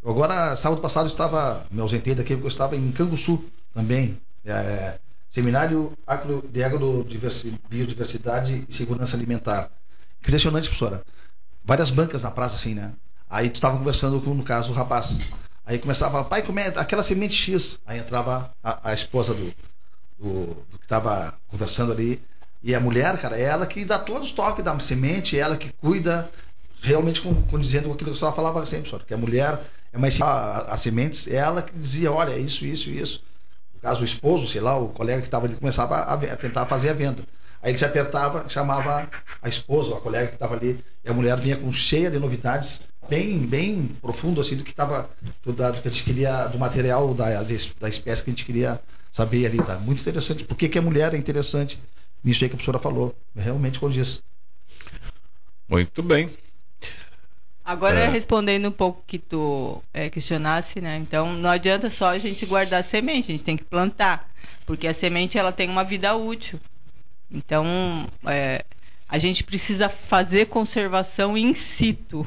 Eu 0.03 0.11
agora, 0.11 0.57
sábado 0.57 0.81
passado, 0.81 1.07
estava, 1.09 1.67
me 1.71 1.81
ausentei 1.81 2.15
daqui 2.15 2.35
porque 2.35 2.47
eu 2.47 2.49
estava 2.49 2.77
em 2.77 2.91
Canguçu 2.93 3.45
também. 3.75 4.19
É, 4.45 4.99
seminário 5.29 5.93
de 6.51 6.63
Agrodiversidade 6.63 8.67
e 8.69 8.75
Segurança 8.75 9.17
Alimentar. 9.17 9.71
Impressionante, 10.21 10.69
professora. 10.69 11.03
Várias 11.65 11.91
bancas 11.91 12.23
na 12.23 12.31
praça, 12.31 12.57
assim, 12.57 12.75
né? 12.75 12.93
Aí 13.29 13.51
tu 13.51 13.57
estava 13.57 13.77
conversando 13.77 14.21
com, 14.21 14.35
no 14.35 14.43
caso, 14.43 14.73
o 14.73 14.75
rapaz. 14.75 15.21
Aí 15.67 15.79
começava 15.79 16.11
a 16.11 16.13
falar, 16.13 16.25
pai, 16.25 16.43
como 16.43 16.59
é 16.59 16.69
aquela 16.69 17.03
semente 17.03 17.35
X? 17.35 17.79
Aí 17.87 17.99
entrava 17.99 18.51
a, 18.65 18.91
a 18.91 18.95
esposa 18.95 19.35
do, 19.35 19.53
do, 20.19 20.47
do 20.71 20.79
que 20.79 20.85
estava 20.85 21.35
conversando 21.49 21.93
ali. 21.93 22.23
E 22.63 22.75
a 22.75 22.81
mulher, 22.81 23.21
cara, 23.21 23.39
é 23.39 23.43
ela 23.43 23.67
que 23.67 23.85
dá 23.85 23.99
todos 23.99 24.29
os 24.29 24.33
toques 24.33 24.65
da 24.65 24.79
semente, 24.81 25.37
é 25.37 25.41
ela 25.41 25.57
que 25.57 25.71
cuida, 25.75 26.29
realmente 26.81 27.21
condizendo 27.21 27.89
com 27.89 27.95
aquilo 27.95 28.13
que 28.13 28.19
você 28.19 28.33
falava 28.33 28.65
sempre, 28.65 28.89
professor, 28.89 29.07
que 29.07 29.15
a 29.15 29.19
mulher 29.19 29.61
é 29.93 29.99
mais 29.99 30.19
as 30.21 30.81
sementes, 30.81 31.29
é 31.29 31.37
ela 31.37 31.63
que 31.63 31.79
dizia, 31.79 32.11
olha, 32.11 32.33
é 32.33 32.39
isso, 32.39 32.65
isso, 32.65 32.91
isso. 32.91 33.23
Caso, 33.81 34.03
o 34.03 34.05
esposo, 34.05 34.49
sei 34.49 34.61
lá, 34.61 34.77
o 34.77 34.89
colega 34.89 35.21
que 35.21 35.29
estava 35.29 35.47
ali 35.47 35.55
começava 35.55 35.97
a, 35.97 36.15
a, 36.15 36.37
tentar 36.37 36.67
fazer 36.67 36.91
a 36.91 36.93
venda. 36.93 37.23
Aí 37.63 37.71
ele 37.71 37.79
se 37.79 37.85
apertava, 37.85 38.49
chamava 38.49 39.09
a 39.43 39.49
esposa, 39.49 39.97
a 39.97 40.01
colega 40.01 40.29
que 40.29 40.35
estava 40.35 40.55
ali, 40.55 40.83
e 41.05 41.09
a 41.09 41.13
mulher 41.13 41.39
vinha 41.41 41.57
com 41.57 41.73
cheia 41.73 42.11
de 42.11 42.19
novidades, 42.19 42.83
bem, 43.09 43.39
bem 43.39 43.87
profundo 44.01 44.41
assim 44.41 44.57
do 44.57 44.63
que 44.63 44.71
estava 44.71 45.11
do, 45.45 45.53
do, 45.53 45.83
que 45.83 45.89
a 45.89 45.91
gente 45.91 46.05
queria, 46.05 46.47
do 46.47 46.59
material 46.59 47.13
da, 47.15 47.43
da 47.43 47.89
espécie 47.89 48.23
que 48.23 48.31
a 48.31 48.33
gente 48.33 48.45
queria 48.45 48.81
saber 49.11 49.47
ali, 49.47 49.59
tá? 49.59 49.77
Muito 49.79 50.01
interessante. 50.01 50.45
Por 50.45 50.57
que, 50.57 50.69
que 50.69 50.79
a 50.79 50.83
mulher 50.83 51.15
é 51.15 51.17
interessante? 51.17 51.81
Nisso 52.23 52.45
aí 52.45 52.49
que 52.49 52.55
a 52.55 52.59
professora 52.59 52.79
falou, 52.79 53.15
realmente 53.35 53.81
condiz. 53.81 54.23
Muito 55.69 56.03
bem. 56.03 56.31
Agora 57.69 58.01
é. 58.01 58.09
respondendo 58.09 58.67
um 58.67 58.73
pouco 58.73 59.05
que 59.07 59.19
tu 59.19 59.83
é, 59.93 60.09
questionasse, 60.09 60.81
né? 60.81 60.97
Então 60.97 61.35
não 61.35 61.51
adianta 61.51 61.91
só 61.91 62.09
a 62.09 62.19
gente 62.19 62.47
guardar 62.47 62.81
a 62.81 62.83
semente, 62.83 63.31
a 63.31 63.33
gente 63.33 63.45
tem 63.45 63.59
que 63.59 63.65
plantar, 63.65 64.27
porque 64.65 64.89
a 64.89 64.95
semente 64.95 65.37
ela 65.37 65.53
tem 65.53 65.69
uma 65.69 65.85
vida 65.85 66.17
útil. 66.17 66.59
Então, 67.31 68.09
é, 68.25 68.65
a 69.07 69.19
gente 69.19 69.45
precisa 69.45 69.87
fazer 69.87 70.47
conservação 70.47 71.37
in 71.37 71.53
situ. 71.53 72.27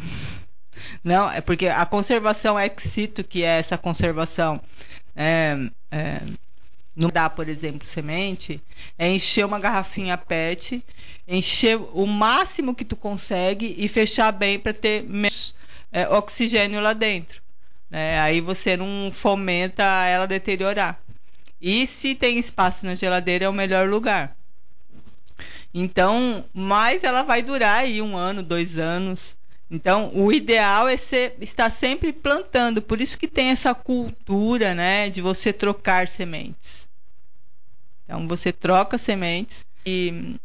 Não, 1.04 1.32
é 1.32 1.42
porque 1.42 1.66
a 1.68 1.88
conservação 1.88 2.60
ex 2.60 2.84
situ, 2.84 3.24
que 3.24 3.42
é 3.42 3.58
essa 3.58 3.80
conservação 3.80 4.62
é, 5.16 5.58
é, 5.90 6.22
não 6.96 7.10
dá, 7.10 7.30
por 7.30 7.48
exemplo, 7.48 7.88
semente, 7.88 8.62
é 8.98 9.10
encher 9.10 9.46
uma 9.46 9.60
garrafinha 9.60 10.18
PET, 10.18 10.84
encher 11.28 11.78
o 11.78 12.06
máximo 12.06 12.76
que 12.76 12.84
tu 12.84 12.96
consegue 12.96 13.76
e 13.78 13.88
fechar 13.88 14.32
bem 14.32 14.60
para 14.60 14.74
ter 14.74 15.04
menos 15.04 15.56
é, 15.92 16.08
oxigênio 16.10 16.82
lá 16.82 16.94
dentro. 16.94 17.42
Né? 17.90 18.20
Aí 18.20 18.42
você 18.42 18.76
não 18.76 19.12
fomenta 19.12 19.84
ela 19.84 20.28
deteriorar. 20.28 21.00
E 21.62 21.86
se 21.86 22.16
tem 22.16 22.40
espaço 22.40 22.86
na 22.86 22.96
geladeira, 22.96 23.46
é 23.46 23.50
o 23.50 23.54
melhor 23.54 23.88
lugar. 23.88 24.36
Então, 25.74 26.44
mais 26.54 27.04
ela 27.04 27.22
vai 27.22 27.42
durar 27.42 27.80
aí 27.80 28.02
um 28.02 28.18
ano, 28.18 28.44
dois 28.44 28.78
anos. 28.78 29.38
Então, 29.70 30.12
o 30.14 30.34
ideal 30.34 30.90
é 30.90 30.98
ser, 30.98 31.36
estar 31.40 31.70
sempre 31.70 32.12
plantando. 32.12 32.82
Por 32.82 33.00
isso 33.00 33.18
que 33.18 33.28
tem 33.28 33.50
essa 33.50 33.74
cultura, 33.74 34.74
né, 34.74 35.10
de 35.10 35.22
você 35.22 35.54
trocar 35.54 36.08
sementes. 36.10 36.81
Então, 38.12 38.28
você 38.28 38.52
troca 38.52 38.98
sementes 38.98 39.66
e 39.86 40.36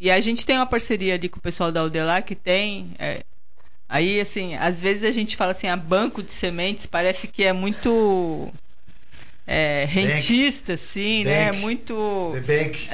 e 0.00 0.10
a 0.10 0.20
gente 0.20 0.44
tem 0.44 0.56
uma 0.56 0.66
parceria 0.66 1.14
ali 1.14 1.28
com 1.28 1.38
o 1.38 1.42
pessoal 1.42 1.70
da 1.70 1.80
Aldelar 1.80 2.24
que 2.24 2.34
tem 2.34 2.94
é, 2.98 3.22
aí 3.88 4.20
assim, 4.20 4.56
às 4.56 4.80
vezes 4.80 5.04
a 5.04 5.12
gente 5.12 5.36
fala 5.36 5.52
assim, 5.52 5.68
a 5.68 5.76
banco 5.76 6.20
de 6.20 6.32
sementes 6.32 6.84
parece 6.84 7.28
que 7.28 7.44
é 7.44 7.52
muito 7.52 8.52
é, 9.50 9.86
rentista, 9.86 10.74
assim, 10.74 11.24
né? 11.24 11.46
bank. 11.46 11.56
né? 11.56 11.62
Muito. 11.62 12.30
The 12.34 12.40
bank. 12.40 12.88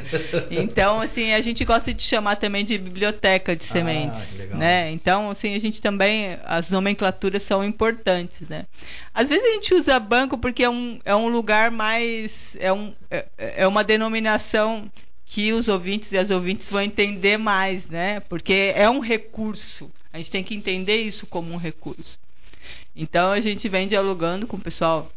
então, 0.50 1.02
assim, 1.02 1.34
a 1.34 1.40
gente 1.42 1.62
gosta 1.66 1.92
de 1.92 2.02
chamar 2.02 2.36
também 2.36 2.64
de 2.64 2.78
biblioteca 2.78 3.54
de 3.54 3.62
ah, 3.62 3.72
sementes, 3.72 4.48
ah, 4.50 4.56
né? 4.56 4.90
Então, 4.90 5.30
assim, 5.30 5.54
a 5.54 5.58
gente 5.58 5.82
também 5.82 6.38
as 6.46 6.70
nomenclaturas 6.70 7.42
são 7.42 7.62
importantes, 7.62 8.48
né? 8.48 8.64
Às 9.12 9.28
vezes 9.28 9.44
a 9.44 9.52
gente 9.52 9.74
usa 9.74 10.00
banco 10.00 10.38
porque 10.38 10.64
é 10.64 10.70
um, 10.70 10.98
é 11.04 11.14
um 11.14 11.28
lugar 11.28 11.70
mais 11.70 12.56
é, 12.58 12.72
um, 12.72 12.94
é, 13.10 13.26
é 13.36 13.66
uma 13.66 13.84
denominação 13.84 14.90
que 15.26 15.52
os 15.52 15.68
ouvintes 15.68 16.10
e 16.12 16.16
as 16.16 16.30
ouvintes 16.30 16.70
vão 16.70 16.80
entender 16.80 17.36
mais, 17.36 17.90
né? 17.90 18.20
Porque 18.20 18.72
é 18.74 18.88
um 18.88 18.98
recurso. 18.98 19.90
A 20.10 20.16
gente 20.16 20.30
tem 20.30 20.42
que 20.42 20.54
entender 20.54 21.02
isso 21.02 21.26
como 21.26 21.52
um 21.52 21.58
recurso. 21.58 22.18
Então 22.96 23.30
a 23.30 23.40
gente 23.40 23.68
vem 23.68 23.86
dialogando 23.86 24.46
com 24.46 24.56
o 24.56 24.60
pessoal 24.60 25.12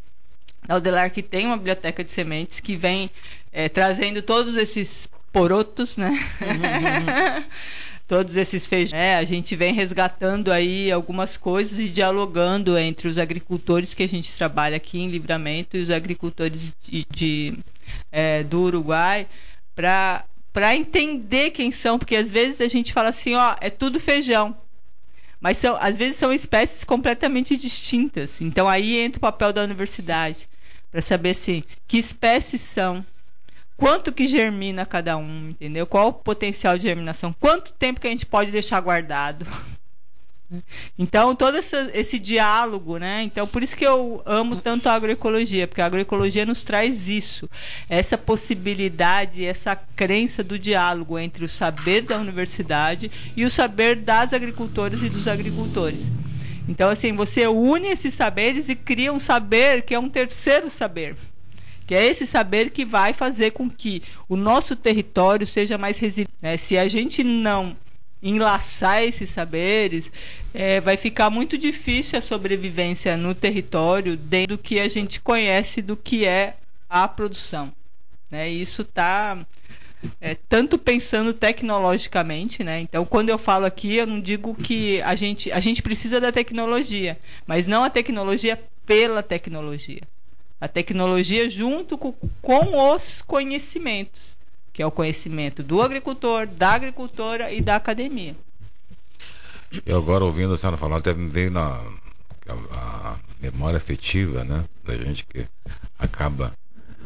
a 0.68 0.74
Aldelar 0.74 1.12
que 1.12 1.22
tem 1.22 1.46
uma 1.46 1.58
biblioteca 1.58 2.04
de 2.04 2.12
sementes 2.12 2.60
que 2.60 2.76
vem 2.76 3.10
é, 3.52 3.68
trazendo 3.68 4.22
todos 4.22 4.58
esses 4.58 5.10
porotos, 5.32 5.98
né? 5.98 6.10
Uhum. 6.42 7.44
todos 8.08 8.36
esses 8.36 8.68
feijões. 8.68 8.94
É, 8.94 9.16
a 9.16 9.24
gente 9.24 9.56
vem 9.56 9.74
resgatando 9.74 10.52
aí 10.52 10.92
algumas 10.92 11.38
coisas 11.38 11.80
e 11.80 11.88
dialogando 11.88 12.78
entre 12.78 13.08
os 13.08 13.18
agricultores 13.18 13.94
que 13.94 14.04
a 14.04 14.08
gente 14.08 14.36
trabalha 14.36 14.78
aqui 14.78 15.00
em 15.00 15.10
Livramento 15.10 15.78
e 15.78 15.82
os 15.82 15.90
agricultores 15.90 16.74
de, 16.82 17.06
de 17.10 17.60
é, 18.12 18.44
do 18.44 18.62
Uruguai 18.62 19.28
para 19.76 20.26
para 20.54 20.76
entender 20.76 21.52
quem 21.52 21.72
são, 21.72 21.98
porque 21.98 22.14
às 22.14 22.30
vezes 22.30 22.60
a 22.60 22.68
gente 22.68 22.92
fala 22.92 23.08
assim, 23.08 23.36
ó, 23.36 23.56
é 23.62 23.70
tudo 23.70 24.02
feijão 24.02 24.54
mas 25.42 25.58
são, 25.58 25.76
às 25.82 25.98
vezes 25.98 26.18
são 26.18 26.32
espécies 26.32 26.84
completamente 26.84 27.58
distintas. 27.58 28.42
Então 28.42 28.70
aí 28.70 29.00
entra 29.00 29.18
o 29.18 29.22
papel 29.22 29.52
da 29.52 29.64
universidade 29.64 30.48
para 30.92 31.02
saber 31.02 31.32
assim, 31.32 31.64
que 31.88 31.98
espécies 31.98 32.62
são, 32.62 33.06
quanto 33.78 34.12
que 34.12 34.28
germina 34.28 34.86
cada 34.86 35.18
um, 35.18 35.50
entendeu? 35.50 35.88
Qual 35.88 36.10
o 36.10 36.14
potencial 36.14 36.78
de 36.78 36.84
germinação, 36.84 37.34
quanto 37.40 37.74
tempo 37.74 38.00
que 38.00 38.08
a 38.08 38.12
gente 38.12 38.26
pode 38.26 38.52
deixar 38.52 38.80
guardado. 38.82 39.46
Então, 41.00 41.34
todo 41.34 41.58
esse, 41.58 41.78
esse, 41.94 42.20
diálogo, 42.20 42.98
né? 42.98 43.24
Então, 43.24 43.48
por 43.48 43.64
isso 43.64 43.74
que 43.74 43.86
eu 43.86 44.22
amo 44.26 44.58
tanto 44.58 44.90
a 44.90 44.94
agroecologia, 44.94 45.66
porque 45.66 45.82
a 45.82 45.86
agroecologia 45.86 46.46
nos 46.46 46.66
traz 46.66 47.08
isso, 47.08 47.50
essa 47.88 48.18
possibilidade, 48.18 49.46
essa 49.46 49.78
crença 49.96 50.44
do 50.44 50.60
diálogo 50.60 51.18
entre 51.18 51.46
o 51.46 51.50
saber 51.50 52.02
da 52.02 52.18
universidade 52.18 53.10
e 53.34 53.46
o 53.46 53.50
saber 53.50 53.96
das 53.96 54.34
agricultoras 54.34 55.02
e 55.02 55.08
dos 55.08 55.26
agricultores. 55.26 56.12
Então, 56.68 56.90
assim, 56.90 57.14
você 57.14 57.48
une 57.48 57.88
esses 57.88 58.14
saberes 58.14 58.70
e 58.70 58.76
cria 58.76 59.12
um 59.12 59.20
saber 59.20 59.84
que 59.84 59.94
é 59.94 60.00
um 60.00 60.10
terceiro 60.10 60.70
saber. 60.70 61.16
Que 61.86 61.96
é 61.96 62.06
esse 62.06 62.26
saber 62.26 62.70
que 62.70 62.86
vai 62.86 63.14
fazer 63.14 63.52
com 63.52 63.70
que 63.70 64.02
o 64.30 64.36
nosso 64.36 64.76
território 64.76 65.46
seja 65.46 65.78
mais 65.78 65.98
resiliente. 65.98 66.34
Né? 66.42 66.58
Se 66.58 66.78
a 66.78 66.88
gente 66.88 67.24
não 67.24 67.76
enlaçar 68.22 69.04
esses 69.04 69.30
saberes, 69.30 70.12
é, 70.54 70.80
vai 70.80 70.96
ficar 70.96 71.30
muito 71.30 71.58
difícil 71.58 72.20
a 72.20 72.22
sobrevivência 72.22 73.18
no 73.18 73.34
território 73.34 74.16
dentro 74.16 74.58
do 74.58 74.62
que 74.62 74.80
a 74.80 74.88
gente 74.88 75.20
conhece 75.20 75.82
do 75.82 75.98
que 75.98 76.26
é 76.26 76.56
a 76.88 77.08
produção. 77.08 77.74
Né? 78.30 78.50
Isso 78.50 78.84
está 78.84 79.46
é, 80.20 80.36
tanto 80.36 80.78
pensando 80.78 81.34
tecnologicamente, 81.34 82.64
né? 82.64 82.80
Então, 82.82 83.06
quando 83.06 83.30
eu 83.30 83.38
falo 83.38 83.66
aqui, 83.66 83.96
eu 83.96 84.08
não 84.08 84.20
digo 84.20 84.56
que 84.56 85.02
a 85.02 85.16
gente, 85.16 85.52
a 85.52 85.60
gente 85.60 85.82
precisa 85.82 86.20
da 86.20 86.32
tecnologia, 86.32 87.18
mas 87.46 87.68
não 87.68 87.84
a 87.84 87.90
tecnologia 87.90 88.60
pela 88.86 89.22
tecnologia. 89.22 90.02
A 90.60 90.68
tecnologia 90.68 91.50
junto 91.50 91.98
com, 91.98 92.14
com 92.42 92.94
os 92.94 93.22
conhecimentos 93.22 94.38
que 94.74 94.82
é 94.82 94.86
o 94.86 94.92
conhecimento 94.92 95.62
do 95.62 95.82
agricultor, 95.82 96.48
da 96.48 96.72
agricultora 96.72 97.52
e 97.52 97.62
da 97.62 97.76
academia. 97.76 98.36
Eu 99.86 99.98
agora 99.98 100.24
ouvindo 100.24 100.54
a 100.54 100.58
senhora 100.58 100.78
falar, 100.78 100.98
até 100.98 101.14
me 101.14 101.30
veio 101.30 101.52
na 101.52 101.82
a, 102.48 102.54
a 103.12 103.16
memória 103.40 103.78
afetiva, 103.78 104.44
né, 104.44 104.66
da 104.84 104.96
gente 104.96 105.26
que 105.26 105.46
acaba 105.98 106.54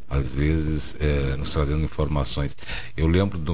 às 0.09 0.31
vezes 0.31 0.95
é, 0.99 1.35
nos 1.35 1.51
trazendo 1.51 1.83
informações. 1.83 2.55
Eu 2.95 3.07
lembro 3.07 3.37
de, 3.37 3.51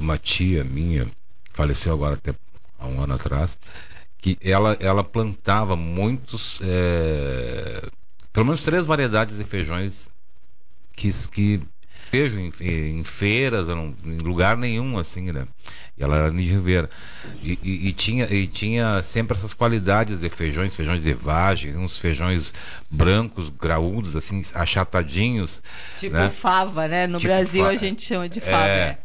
uma 0.00 0.18
tia 0.18 0.64
minha, 0.64 1.08
faleceu 1.52 1.92
agora 1.92 2.14
até 2.14 2.34
há 2.78 2.86
um 2.86 3.00
ano 3.00 3.14
atrás, 3.14 3.58
que 4.18 4.38
ela, 4.40 4.76
ela 4.80 5.04
plantava 5.04 5.76
muitos, 5.76 6.58
é, 6.62 7.88
pelo 8.32 8.46
menos 8.46 8.62
três 8.62 8.86
variedades 8.86 9.36
de 9.36 9.44
feijões 9.44 10.08
que, 10.92 11.10
que 11.30 11.60
vejo 12.10 12.38
em, 12.38 12.52
em 12.60 13.04
feiras, 13.04 13.68
em 13.68 14.18
lugar 14.18 14.56
nenhum, 14.56 14.98
assim, 14.98 15.32
né? 15.32 15.46
E 15.96 16.02
ela 16.02 16.16
era 16.16 16.30
de 16.30 16.42
Rivera. 16.42 16.90
E, 17.42 17.58
e, 17.62 17.88
e, 17.88 17.92
tinha, 17.92 18.26
e 18.32 18.46
tinha 18.46 19.02
sempre 19.02 19.36
essas 19.36 19.54
qualidades 19.54 20.18
de 20.18 20.28
feijões, 20.28 20.74
feijões 20.74 21.02
de 21.02 21.12
vagem, 21.12 21.76
uns 21.76 21.96
feijões 21.96 22.52
brancos, 22.90 23.48
graúdos, 23.48 24.16
assim, 24.16 24.44
achatadinhos. 24.52 25.62
Tipo 25.96 26.16
né? 26.16 26.28
fava, 26.28 26.88
né? 26.88 27.06
No 27.06 27.18
tipo 27.18 27.32
Brasil 27.32 27.66
a 27.66 27.76
gente 27.76 28.02
chama 28.02 28.28
de 28.28 28.40
fava. 28.40 28.66
É. 28.66 28.86
Né? 28.86 28.98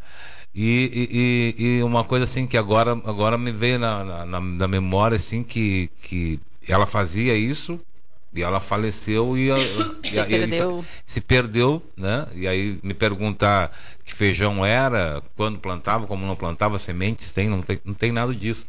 E, 0.52 1.54
e, 1.56 1.64
e, 1.64 1.82
uma 1.84 2.02
coisa 2.02 2.24
assim 2.24 2.44
que 2.44 2.56
agora, 2.56 2.90
agora 2.90 3.38
me 3.38 3.52
veio 3.52 3.78
na, 3.78 4.26
na, 4.26 4.40
na 4.40 4.68
memória 4.68 5.16
assim 5.16 5.44
que, 5.44 5.88
que 6.02 6.40
ela 6.68 6.86
fazia 6.86 7.36
isso 7.36 7.80
e 8.32 8.42
ela 8.42 8.60
faleceu 8.60 9.36
e, 9.36 9.50
e, 9.50 10.08
se, 10.08 10.24
perdeu. 10.24 10.84
se 11.06 11.20
perdeu, 11.20 11.82
né? 11.96 12.26
E 12.34 12.46
aí 12.46 12.78
me 12.82 12.94
perguntar 12.94 13.72
que 14.10 14.16
feijão 14.16 14.64
era, 14.66 15.22
quando 15.36 15.58
plantava, 15.58 16.06
como 16.06 16.26
não 16.26 16.34
plantava, 16.34 16.78
sementes 16.78 17.30
tem, 17.30 17.48
não 17.48 17.62
tem, 17.62 17.80
não 17.84 17.94
tem 17.94 18.10
nada 18.10 18.34
disso. 18.34 18.66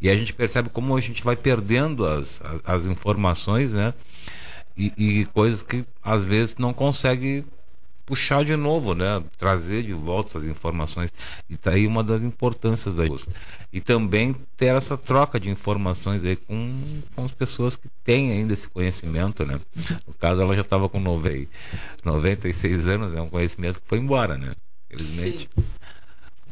E 0.00 0.08
a 0.08 0.16
gente 0.16 0.32
percebe 0.32 0.68
como 0.68 0.96
a 0.96 1.00
gente 1.00 1.22
vai 1.22 1.36
perdendo 1.36 2.06
as, 2.06 2.40
as, 2.40 2.60
as 2.64 2.86
informações, 2.86 3.72
né? 3.72 3.92
E, 4.76 4.92
e, 4.96 5.24
coisas 5.26 5.62
que 5.62 5.84
às 6.02 6.24
vezes 6.24 6.56
não 6.56 6.72
consegue 6.72 7.44
puxar 8.06 8.44
de 8.44 8.54
novo, 8.54 8.94
né? 8.94 9.22
Trazer 9.36 9.82
de 9.82 9.92
volta 9.92 10.38
as 10.38 10.44
informações. 10.44 11.12
E 11.48 11.56
tá 11.56 11.70
aí 11.72 11.86
uma 11.86 12.02
das 12.04 12.22
importâncias 12.22 12.94
da 12.94 13.06
justa. 13.06 13.32
E 13.72 13.80
também 13.80 14.34
ter 14.56 14.74
essa 14.76 14.96
troca 14.96 15.40
de 15.40 15.50
informações 15.50 16.24
aí 16.24 16.36
com, 16.36 17.02
com 17.14 17.24
as 17.24 17.32
pessoas 17.32 17.76
que 17.76 17.88
têm 18.04 18.32
ainda 18.32 18.52
esse 18.52 18.68
conhecimento, 18.68 19.44
né? 19.44 19.60
No 20.06 20.14
caso, 20.14 20.40
ela 20.40 20.54
já 20.54 20.62
estava 20.62 20.88
com 20.88 21.00
90, 21.00 21.48
96 22.04 22.86
anos, 22.86 23.14
é 23.14 23.20
um 23.20 23.28
conhecimento 23.28 23.80
que 23.80 23.88
foi 23.88 23.98
embora, 23.98 24.36
né? 24.36 24.52
Felizmente. 24.88 25.50
Sim. 25.56 25.64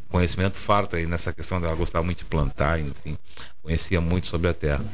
Conhecimento 0.09 0.59
farto 0.59 0.97
aí 0.97 1.07
nessa 1.07 1.33
questão 1.33 1.61
dela 1.61 1.75
gostar 1.75 2.03
muito 2.03 2.19
de 2.19 2.25
plantar, 2.27 2.79
enfim, 2.79 3.17
conhecia 3.63 4.01
muito 4.01 4.27
sobre 4.27 4.49
a 4.49 4.55
terra. 4.55 4.85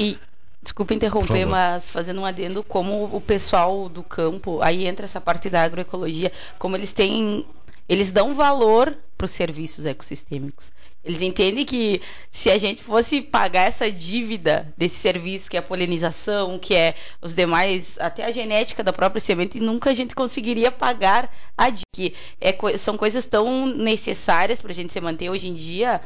E 0.00 0.18
Desculpa 0.64 0.94
interromper, 0.94 1.44
mas 1.44 1.90
fazendo 1.90 2.22
um 2.22 2.24
adendo, 2.24 2.62
como 2.62 3.04
o 3.14 3.20
pessoal 3.20 3.86
do 3.86 4.02
campo, 4.02 4.62
aí 4.62 4.86
entra 4.86 5.04
essa 5.04 5.20
parte 5.20 5.50
da 5.50 5.62
agroecologia, 5.62 6.32
como 6.58 6.74
eles 6.74 6.94
têm, 6.94 7.46
eles 7.86 8.10
dão 8.10 8.34
valor 8.34 8.96
para 9.16 9.26
os 9.26 9.30
serviços 9.30 9.84
ecossistêmicos. 9.84 10.72
Eles 11.04 11.20
entendem 11.20 11.66
que 11.66 12.00
se 12.32 12.50
a 12.50 12.56
gente 12.56 12.82
fosse 12.82 13.20
pagar 13.20 13.68
essa 13.68 13.90
dívida 13.92 14.72
desse 14.76 14.96
serviço, 14.96 15.50
que 15.50 15.56
é 15.56 15.60
a 15.60 15.62
polinização, 15.62 16.58
que 16.58 16.74
é 16.74 16.94
os 17.20 17.34
demais, 17.34 17.98
até 18.00 18.24
a 18.24 18.32
genética 18.32 18.82
da 18.82 18.92
própria 18.92 19.20
semente, 19.20 19.60
nunca 19.60 19.90
a 19.90 19.94
gente 19.94 20.14
conseguiria 20.14 20.72
pagar 20.72 21.30
a 21.56 21.68
dívida. 21.68 21.84
Que 21.94 22.14
é, 22.40 22.56
são 22.78 22.96
coisas 22.96 23.24
tão 23.26 23.66
necessárias 23.66 24.60
para 24.60 24.72
a 24.72 24.74
gente 24.74 24.92
se 24.92 25.00
manter 25.00 25.30
hoje 25.30 25.46
em 25.46 25.54
dia 25.54 26.00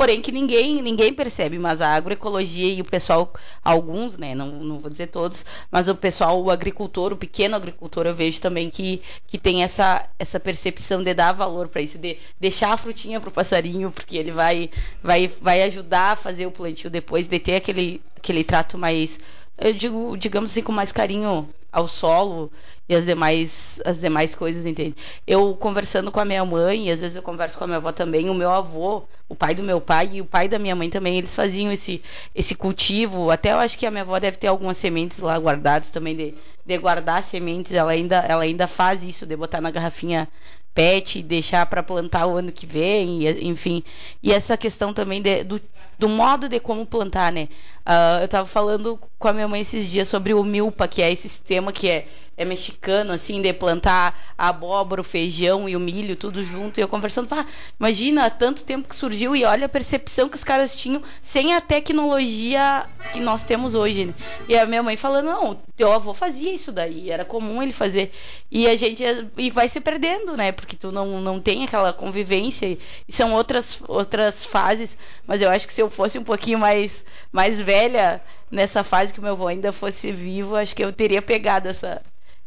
porém 0.00 0.22
que 0.22 0.32
ninguém 0.32 0.80
ninguém 0.80 1.12
percebe, 1.12 1.58
mas 1.58 1.82
a 1.82 1.88
agroecologia 1.88 2.72
e 2.72 2.80
o 2.80 2.84
pessoal, 2.86 3.30
alguns, 3.62 4.16
né, 4.16 4.34
não, 4.34 4.46
não 4.46 4.78
vou 4.78 4.90
dizer 4.90 5.08
todos, 5.08 5.44
mas 5.70 5.88
o 5.88 5.94
pessoal, 5.94 6.42
o 6.42 6.50
agricultor, 6.50 7.12
o 7.12 7.18
pequeno 7.18 7.54
agricultor, 7.54 8.06
eu 8.06 8.14
vejo 8.14 8.40
também 8.40 8.70
que, 8.70 9.02
que 9.26 9.36
tem 9.36 9.62
essa, 9.62 10.08
essa 10.18 10.40
percepção 10.40 11.04
de 11.04 11.12
dar 11.12 11.32
valor 11.32 11.68
para 11.68 11.82
isso, 11.82 11.98
de 11.98 12.16
deixar 12.40 12.72
a 12.72 12.78
frutinha 12.78 13.20
para 13.20 13.28
o 13.28 13.32
passarinho, 13.32 13.90
porque 13.90 14.16
ele 14.16 14.32
vai, 14.32 14.70
vai, 15.02 15.30
vai 15.38 15.62
ajudar 15.64 16.12
a 16.12 16.16
fazer 16.16 16.46
o 16.46 16.50
plantio 16.50 16.88
depois, 16.88 17.28
de 17.28 17.38
ter 17.38 17.56
aquele, 17.56 18.00
aquele 18.16 18.42
trato 18.42 18.78
mais, 18.78 19.20
eu 19.58 19.74
digo, 19.74 20.16
digamos 20.16 20.52
assim, 20.52 20.62
com 20.62 20.72
mais 20.72 20.92
carinho 20.92 21.46
ao 21.72 21.86
solo 21.88 22.50
e 22.88 22.94
as 22.94 23.04
demais 23.04 23.80
as 23.84 24.00
demais 24.00 24.34
coisas, 24.34 24.66
entende? 24.66 24.96
Eu 25.26 25.54
conversando 25.56 26.10
com 26.10 26.20
a 26.20 26.24
minha 26.24 26.44
mãe, 26.44 26.88
e 26.88 26.90
às 26.90 27.00
vezes 27.00 27.16
eu 27.16 27.22
converso 27.22 27.56
com 27.56 27.64
a 27.64 27.66
minha 27.66 27.76
avó 27.76 27.92
também, 27.92 28.28
o 28.28 28.34
meu 28.34 28.50
avô, 28.50 29.04
o 29.28 29.34
pai 29.34 29.54
do 29.54 29.62
meu 29.62 29.80
pai 29.80 30.10
e 30.14 30.20
o 30.20 30.24
pai 30.24 30.48
da 30.48 30.58
minha 30.58 30.74
mãe 30.74 30.90
também, 30.90 31.16
eles 31.18 31.34
faziam 31.34 31.70
esse 31.72 32.02
esse 32.34 32.54
cultivo, 32.54 33.30
até 33.30 33.52
eu 33.52 33.58
acho 33.58 33.78
que 33.78 33.86
a 33.86 33.90
minha 33.90 34.02
avó 34.02 34.18
deve 34.18 34.36
ter 34.36 34.48
algumas 34.48 34.76
sementes 34.78 35.18
lá 35.18 35.38
guardadas 35.38 35.90
também 35.90 36.16
de, 36.16 36.34
de 36.66 36.78
guardar 36.78 37.22
sementes, 37.22 37.72
ela 37.72 37.92
ainda 37.92 38.16
ela 38.18 38.42
ainda 38.42 38.66
faz 38.66 39.02
isso 39.02 39.26
de 39.26 39.36
botar 39.36 39.60
na 39.60 39.70
garrafinha 39.70 40.28
PET 40.74 41.22
deixar 41.22 41.66
para 41.66 41.82
plantar 41.82 42.26
o 42.26 42.36
ano 42.36 42.52
que 42.52 42.66
vem, 42.66 43.26
e, 43.26 43.48
enfim. 43.48 43.82
E 44.22 44.32
essa 44.32 44.56
questão 44.56 44.92
também 44.94 45.20
de, 45.20 45.44
do, 45.44 45.60
do 46.00 46.08
modo 46.08 46.48
de 46.48 46.58
como 46.58 46.86
plantar, 46.86 47.30
né? 47.30 47.46
Uh, 47.86 48.20
eu 48.20 48.24
estava 48.24 48.46
falando 48.46 48.98
com 49.18 49.28
a 49.28 49.32
minha 49.34 49.46
mãe 49.46 49.60
esses 49.60 49.86
dias 49.86 50.08
sobre 50.08 50.32
o 50.32 50.42
milpa, 50.42 50.88
que 50.88 51.02
é 51.02 51.12
esse 51.12 51.28
sistema 51.28 51.72
que 51.72 51.90
é 51.90 52.08
é 52.40 52.44
mexicano, 52.46 53.12
assim, 53.12 53.42
de 53.42 53.52
plantar 53.52 54.18
abóbora, 54.38 55.02
o 55.02 55.04
feijão 55.04 55.68
e 55.68 55.76
o 55.76 55.80
milho, 55.80 56.16
tudo 56.16 56.42
junto. 56.42 56.80
E 56.80 56.82
eu 56.82 56.88
conversando, 56.88 57.28
pá, 57.28 57.44
imagina, 57.78 58.30
tanto 58.30 58.64
tempo 58.64 58.88
que 58.88 58.96
surgiu 58.96 59.36
e 59.36 59.44
olha 59.44 59.66
a 59.66 59.68
percepção 59.68 60.26
que 60.26 60.36
os 60.36 60.42
caras 60.42 60.74
tinham 60.74 61.02
sem 61.20 61.54
a 61.54 61.60
tecnologia 61.60 62.86
que 63.12 63.20
nós 63.20 63.44
temos 63.44 63.74
hoje. 63.74 64.06
Né? 64.06 64.14
E 64.48 64.56
a 64.56 64.64
minha 64.64 64.82
mãe 64.82 64.96
falando, 64.96 65.26
não, 65.26 65.60
teu 65.76 65.92
avô 65.92 66.14
fazia 66.14 66.50
isso 66.50 66.72
daí, 66.72 67.10
era 67.10 67.26
comum 67.26 67.62
ele 67.62 67.72
fazer. 67.72 68.10
E 68.50 68.66
a 68.66 68.74
gente 68.74 69.04
e 69.36 69.50
vai 69.50 69.68
se 69.68 69.78
perdendo, 69.78 70.34
né? 70.34 70.50
Porque 70.50 70.76
tu 70.76 70.90
não, 70.90 71.20
não 71.20 71.38
tem 71.38 71.64
aquela 71.64 71.92
convivência. 71.92 72.66
E 73.06 73.12
são 73.12 73.34
outras, 73.34 73.82
outras 73.86 74.46
fases. 74.46 74.96
Mas 75.26 75.42
eu 75.42 75.50
acho 75.50 75.66
que 75.66 75.74
se 75.74 75.82
eu 75.82 75.89
fosse 75.90 76.18
um 76.18 76.24
pouquinho 76.24 76.58
mais, 76.58 77.04
mais 77.32 77.60
velha 77.60 78.20
nessa 78.50 78.82
fase 78.82 79.12
que 79.12 79.20
meu 79.20 79.32
avô 79.32 79.46
ainda 79.46 79.72
fosse 79.72 80.10
vivo, 80.10 80.56
acho 80.56 80.74
que 80.74 80.84
eu 80.84 80.92
teria 80.92 81.22
pegado 81.22 81.68
essa, 81.68 82.02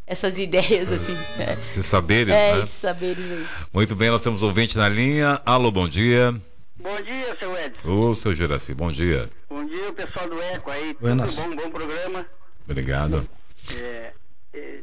essas 0.05 0.37
ideias, 0.37 0.91
assim. 0.91 1.15
É. 1.39 1.53
Esses 1.69 1.85
saberes, 1.85 2.33
é, 2.33 2.53
né? 2.53 2.63
esses 2.63 2.79
saberes 2.79 3.31
aí. 3.31 3.47
Muito 3.71 3.95
bem, 3.95 4.09
nós 4.09 4.21
temos 4.21 4.43
ouvinte 4.43 4.77
na 4.77 4.89
linha. 4.89 5.41
Alô, 5.45 5.71
bom 5.71 5.87
dia. 5.87 6.33
Bom 6.77 7.01
dia, 7.01 7.37
seu 7.39 7.57
Edson. 7.57 7.87
Ô, 7.87 8.15
seu 8.15 8.35
Juraci, 8.35 8.73
bom 8.73 8.91
dia. 8.91 9.29
Bom 9.49 9.65
dia, 9.65 9.89
o 9.89 9.93
pessoal 9.93 10.27
do 10.27 10.41
Eco 10.41 10.69
aí. 10.71 10.97
Buenas. 10.99 11.35
Tudo 11.35 11.55
bom, 11.55 11.63
bom 11.63 11.71
programa. 11.71 12.25
Obrigado. 12.67 13.27
É, 13.73 14.11
é, 14.53 14.79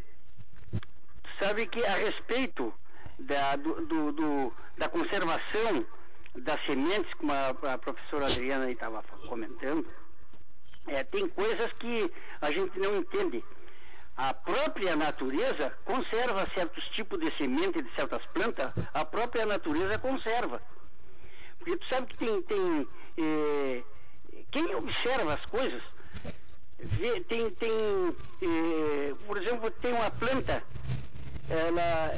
sabe 1.38 1.66
que 1.66 1.85
a 1.85 1.96
respeito 1.96 2.73
da, 3.18 3.57
do, 3.57 3.87
do, 3.87 4.12
do, 4.12 4.53
da 4.79 4.88
conservação 4.88 5.85
das 6.36 6.64
sementes, 6.64 7.12
como 7.14 7.32
a, 7.32 7.48
a 7.48 7.78
professora 7.78 8.26
Adriana 8.26 8.70
estava 8.70 9.02
comentando, 9.28 9.86
é, 10.86 11.02
tem 11.04 11.28
coisas 11.28 11.72
que 11.74 12.12
a 12.40 12.50
gente 12.50 12.78
não 12.78 12.96
entende 12.96 13.44
a 14.20 14.34
própria 14.34 14.94
natureza 14.96 15.72
conserva 15.82 16.46
certos 16.54 16.84
tipos 16.90 17.18
de 17.18 17.34
semente 17.38 17.80
de 17.80 17.90
certas 17.94 18.22
plantas, 18.34 18.70
a 18.92 19.02
própria 19.02 19.46
natureza 19.46 19.98
conserva. 19.98 20.60
Porque 21.58 21.78
tu 21.78 21.86
sabe 21.88 22.06
que 22.08 22.18
tem, 22.18 22.42
tem 22.42 22.88
eh, 23.16 23.82
quem 24.50 24.74
observa 24.74 25.32
as 25.32 25.46
coisas, 25.46 25.82
vê, 26.78 27.20
tem, 27.22 27.50
tem 27.50 28.14
eh, 28.42 29.14
por 29.26 29.38
exemplo, 29.40 29.70
tem 29.70 29.94
uma 29.94 30.10
planta, 30.10 30.62
ela 31.48 32.12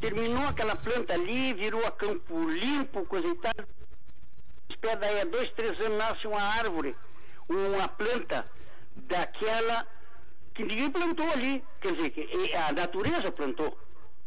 terminou 0.00 0.46
aquela 0.46 0.76
planta 0.76 1.14
ali, 1.14 1.54
virou 1.54 1.84
a 1.86 1.90
campo 1.90 2.48
limpo, 2.48 3.04
coisa 3.06 3.28
e 3.28 3.34
tal, 3.36 3.52
espera 4.68 4.96
daí 4.96 5.20
a 5.20 5.24
dois, 5.24 5.50
três 5.52 5.78
anos 5.80 5.98
nasce 5.98 6.26
uma 6.26 6.40
árvore, 6.40 6.94
uma 7.48 7.88
planta 7.88 8.46
daquela 8.96 9.86
que 10.54 10.64
ninguém 10.64 10.90
plantou 10.90 11.30
ali. 11.30 11.64
Quer 11.80 11.94
dizer, 11.94 12.56
a 12.56 12.72
natureza 12.72 13.32
plantou. 13.32 13.78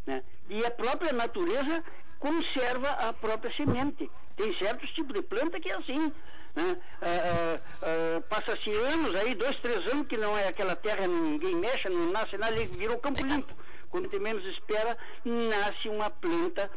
Né? 0.06 0.24
E 0.50 0.66
a 0.66 0.72
própria 0.72 1.14
natureza 1.14 1.84
conserva 2.20 2.90
a 2.90 3.14
própria 3.14 3.54
semente. 3.56 4.10
Tem 4.36 4.58
certos 4.58 4.90
tipos 4.92 5.14
de 5.14 5.22
planta 5.22 5.60
que 5.60 5.70
é 5.70 5.76
assim. 5.76 6.12
Né? 6.56 6.78
Ah, 7.02 7.08
ah, 7.08 7.60
ah, 7.82 8.22
Passa-se 8.30 8.70
anos 8.72 9.16
aí, 9.16 9.36
dois, 9.36 9.56
três 9.58 9.86
anos, 9.92 10.08
que 10.08 10.18
não 10.18 10.38
é 10.38 10.48
aquela 10.48 10.76
terra, 10.76 11.08
ninguém 11.08 11.56
mexe, 11.56 11.90
não 11.90 12.12
nasce 12.12 12.38
nada, 12.38 12.56
virou 12.56 12.98
campo 12.98 13.24
limpo. 13.24 13.54
Quando 13.92 14.10
tem 14.10 14.20
menos 14.20 14.44
espera, 14.46 14.98
nasce 15.24 15.90
uma 15.90 16.10
planta 16.10 16.72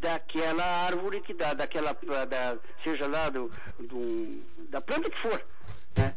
daquela 0.00 0.64
árvore 0.86 1.20
que 1.20 1.34
dá, 1.34 1.52
daquela, 1.52 1.92
da, 1.92 2.56
seja 2.82 3.06
lá 3.06 3.28
do, 3.28 3.50
do, 3.78 4.42
da 4.70 4.80
planta 4.80 5.10
que 5.10 5.20
for. 5.20 5.44
Né? 5.96 6.14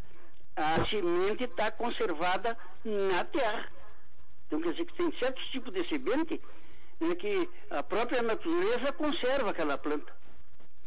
a 0.57 0.83
semente 0.89 1.43
está 1.43 1.69
conservada 1.71 2.57
na 2.83 3.23
terra. 3.25 3.67
Então 4.47 4.59
quer 4.59 4.71
dizer 4.71 4.85
que 4.85 4.95
tem 4.95 5.13
certos 5.19 5.45
tipos 5.49 5.71
de 5.71 5.87
semente 5.87 6.41
né, 6.99 7.15
que 7.15 7.47
a 7.69 7.83
própria 7.83 8.23
natureza 8.23 8.91
conserva 8.93 9.51
aquela 9.51 9.77
planta. 9.77 10.11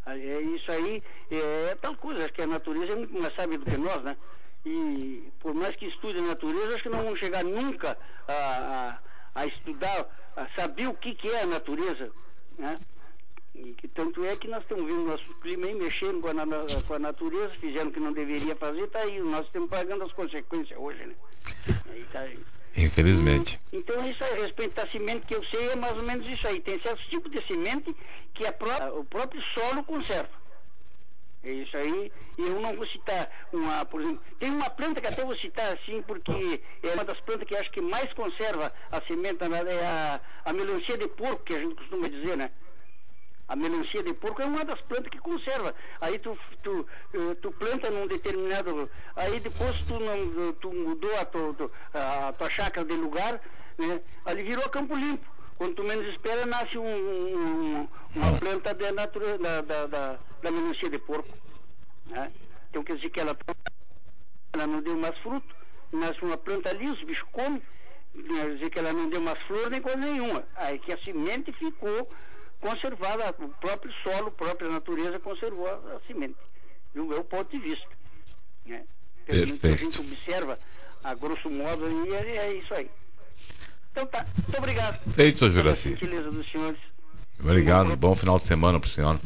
É 0.07 0.41
isso 0.41 0.73
aí 0.73 1.03
é 1.31 1.77
tal 1.81 1.95
coisa, 1.97 2.25
acho 2.25 2.33
que 2.33 2.43
a 2.43 2.47
natureza 2.47 2.93
é 2.93 2.97
muito 2.97 3.15
mais 3.15 3.35
sábia 3.37 3.59
do 3.59 3.65
que 3.65 3.77
nós, 3.77 4.03
né? 4.03 4.17
E 4.65 5.31
por 5.39 5.55
mais 5.55 5.77
que 5.77 5.87
estude 5.87 6.19
a 6.19 6.23
natureza, 6.23 6.75
acho 6.75 6.83
que 6.83 6.89
não 6.89 7.05
vamos 7.05 7.21
chegar 7.21 7.45
nunca 7.45 7.97
a, 8.27 8.99
a 9.35 9.47
estudar, 9.47 10.07
a 10.37 10.47
saber 10.57 10.89
o 10.89 10.95
que, 10.95 11.15
que 11.15 11.29
é 11.29 11.43
a 11.43 11.47
natureza, 11.47 12.11
né? 12.59 12.79
E 13.55 13.73
que 13.73 13.89
tanto 13.89 14.25
é 14.25 14.37
que 14.37 14.49
nós 14.49 14.63
estamos 14.63 14.87
vendo 14.87 15.07
nosso 15.07 15.35
clima 15.41 15.67
aí 15.67 15.75
mexendo 15.75 16.21
com 16.21 16.29
a, 16.29 16.83
com 16.83 16.95
a 16.95 16.99
natureza, 16.99 17.51
fizeram 17.61 17.91
o 17.91 17.93
que 17.93 18.01
não 18.01 18.13
deveria 18.13 18.55
fazer, 18.55 18.85
está 18.85 19.01
aí. 19.01 19.21
Nós 19.21 19.45
estamos 19.47 19.69
pagando 19.69 20.05
as 20.05 20.13
consequências 20.13 20.79
hoje, 20.79 21.05
né? 21.05 21.15
Aí 21.91 22.07
tá 22.13 22.21
aí. 22.21 22.39
Infelizmente. 22.77 23.61
Então, 23.73 24.09
isso 24.09 24.23
aí, 24.23 24.41
respeito 24.41 24.79
à 24.81 24.87
semente 24.87 25.27
que 25.27 25.35
eu 25.35 25.45
sei, 25.47 25.71
é 25.71 25.77
mais 25.77 25.97
ou 25.97 26.05
menos 26.05 26.27
isso 26.29 26.47
aí. 26.47 26.61
Tem 26.61 26.81
certos 26.81 27.05
tipos 27.07 27.31
de 27.31 27.45
semente 27.47 27.95
que 28.35 28.47
a 28.47 28.55
o 28.95 29.05
próprio 29.05 29.43
solo 29.55 29.83
conserva. 29.85 30.40
É 31.43 31.51
isso 31.51 31.77
aí. 31.77 32.13
E 32.37 32.43
eu 32.43 32.61
não 32.61 32.77
vou 32.77 32.87
citar 32.87 33.31
uma, 33.53 33.85
por 33.87 34.03
exemplo, 34.03 34.23
tem 34.39 34.51
uma 34.51 34.69
planta 34.69 35.01
que 35.01 35.09
até 35.09 35.25
vou 35.25 35.37
citar 35.37 35.73
assim, 35.73 36.03
porque 36.03 36.63
é 36.83 36.95
uma 36.95 37.05
das 37.05 37.19
plantas 37.21 37.49
que 37.49 37.57
acho 37.57 37.71
que 37.71 37.81
mais 37.81 38.13
conserva 38.13 38.73
a 38.91 39.01
semente, 39.03 39.39
é 39.43 39.87
a, 39.87 40.21
a 40.45 40.53
melancia 40.53 40.99
de 40.99 41.09
porco, 41.09 41.45
que 41.45 41.55
a 41.55 41.61
gente 41.61 41.75
costuma 41.77 42.09
dizer, 42.09 42.37
né? 42.37 42.51
A 43.49 43.57
melancia 43.57 44.03
de 44.03 44.15
porco 44.15 44.43
é 44.43 44.45
uma 44.45 44.65
das 44.65 44.81
plantas 44.83 45.09
que 45.09 45.19
conserva. 45.19 45.75
Aí 46.01 46.19
tu, 46.21 46.39
tu, 46.63 46.87
eh, 47.13 47.35
tu 47.43 47.51
planta 47.51 47.91
num 47.91 48.07
determinado. 48.07 48.89
Aí 49.17 49.41
depois 49.41 49.77
tu, 49.89 49.99
não, 49.99 50.53
tu 50.53 50.73
mudou 50.73 51.11
a 51.17 52.29
a 52.29 52.33
tua 52.33 52.49
chácara 52.49 52.87
de 52.87 52.95
lugar, 52.95 53.41
né? 53.77 54.01
ali 54.25 54.45
virou 54.45 54.69
Campo 54.69 54.95
Limpo. 54.95 55.40
Quando 55.61 55.75
tu 55.75 55.85
menos 55.85 56.09
espera, 56.09 56.47
nasce 56.47 56.79
um, 56.79 56.87
um, 56.87 57.89
uma 58.17 58.39
planta 58.39 58.73
da, 58.73 58.93
natureza, 58.93 59.37
da, 59.37 59.61
da, 59.61 59.87
da, 59.87 60.19
da 60.41 60.51
melancia 60.51 60.89
de 60.89 60.99
porco. 61.01 61.29
Né? 62.07 62.33
Então 62.71 62.83
quer 62.83 62.97
dizer 62.97 63.11
que 63.11 63.21
ela, 63.21 63.37
ela 64.55 64.67
não 64.67 64.81
deu 64.81 64.97
mais 64.97 65.15
fruto, 65.19 65.55
nasce 65.93 66.19
uma 66.25 66.39
planta 66.39 66.71
ali, 66.71 66.89
os 66.89 67.03
bichos 67.03 67.29
comem, 67.31 67.61
quer 68.15 68.55
dizer 68.55 68.71
que 68.71 68.79
ela 68.79 68.95
não 68.95 69.11
deu 69.11 69.21
mais 69.21 69.39
flor 69.43 69.69
nem 69.69 69.83
coisa 69.83 69.99
nenhuma. 69.99 70.49
Aí 70.57 70.79
que 70.79 70.95
a 70.95 71.05
semente 71.05 71.53
ficou 71.53 72.11
conservada, 72.59 73.29
o 73.45 73.49
próprio 73.51 73.93
solo, 74.03 74.29
a 74.29 74.31
própria 74.31 74.71
natureza 74.71 75.21
conservou 75.21 75.67
a, 75.67 75.75
a 75.75 76.01
semente, 76.07 76.39
do 76.95 77.05
meu 77.05 77.23
ponto 77.23 77.51
de 77.51 77.59
vista. 77.59 77.89
Né? 78.65 78.87
Perfeito. 79.27 79.67
a 79.67 79.77
gente 79.77 80.01
observa, 80.01 80.59
a 81.05 81.15
grosso 81.15 81.51
modo, 81.51 81.87
e 82.07 82.15
é, 82.15 82.37
é 82.47 82.55
isso 82.55 82.73
aí. 82.73 82.91
Então 83.91 84.07
tá, 84.07 84.27
muito 84.37 84.59
obrigado. 84.59 84.99
Feito, 85.13 85.39
seu 85.39 85.51
Juraci. 85.51 85.97
Obrigado, 87.39 87.97
bom 87.97 88.15
final 88.15 88.39
de 88.39 88.47
semana 88.47 88.79
para 88.79 88.87
o 88.87 88.91
senhor. 88.91 89.21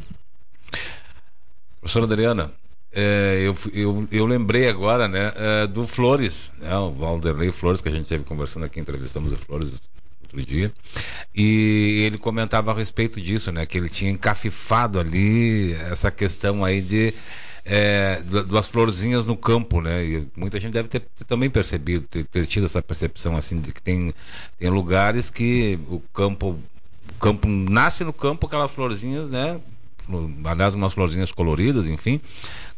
Professora 1.80 2.06
Adriana, 2.06 2.52
é, 2.92 3.40
eu, 3.42 3.54
eu, 3.72 4.08
eu, 4.10 4.24
lembrei 4.24 4.68
agora 4.68 5.08
né, 5.08 5.32
é, 5.34 5.66
do 5.66 5.86
Flores, 5.86 6.52
né, 6.58 6.74
o 6.76 6.92
Valderlei 6.92 7.50
Flores, 7.52 7.80
que 7.80 7.88
a 7.88 7.92
gente 7.92 8.04
esteve 8.04 8.24
conversando 8.24 8.64
aqui, 8.64 8.80
entrevistamos 8.80 9.32
o 9.32 9.36
Flores 9.36 9.72
outro 10.22 10.44
dia, 10.44 10.72
e 11.34 12.02
ele 12.06 12.18
comentava 12.18 12.72
a 12.72 12.74
respeito 12.74 13.20
disso, 13.20 13.52
né? 13.52 13.66
Que 13.66 13.78
ele 13.78 13.88
tinha 13.88 14.10
encafifado 14.10 14.98
ali 14.98 15.72
essa 15.74 16.10
questão 16.10 16.64
aí 16.64 16.80
de 16.80 17.14
é, 17.64 18.20
das 18.50 18.68
florzinhas 18.68 19.24
no 19.24 19.36
campo, 19.36 19.80
né? 19.80 20.04
E 20.04 20.28
muita 20.36 20.60
gente 20.60 20.72
deve 20.72 20.88
ter, 20.88 21.00
ter 21.00 21.24
também 21.24 21.48
percebido, 21.48 22.06
ter, 22.06 22.24
ter, 22.26 22.46
tido 22.46 22.66
essa 22.66 22.82
percepção 22.82 23.36
assim 23.36 23.60
de 23.60 23.72
que 23.72 23.80
tem, 23.80 24.12
tem 24.58 24.68
lugares 24.68 25.30
que 25.30 25.78
o 25.88 26.00
campo, 26.12 26.58
o 27.08 27.18
campo 27.18 27.48
nasce 27.48 28.04
no 28.04 28.12
campo 28.12 28.46
aquelas 28.46 28.70
florzinhas, 28.70 29.30
né? 29.30 29.60
Aliás, 30.44 30.74
umas 30.74 30.92
florzinhas 30.92 31.32
coloridas, 31.32 31.86
enfim, 31.86 32.20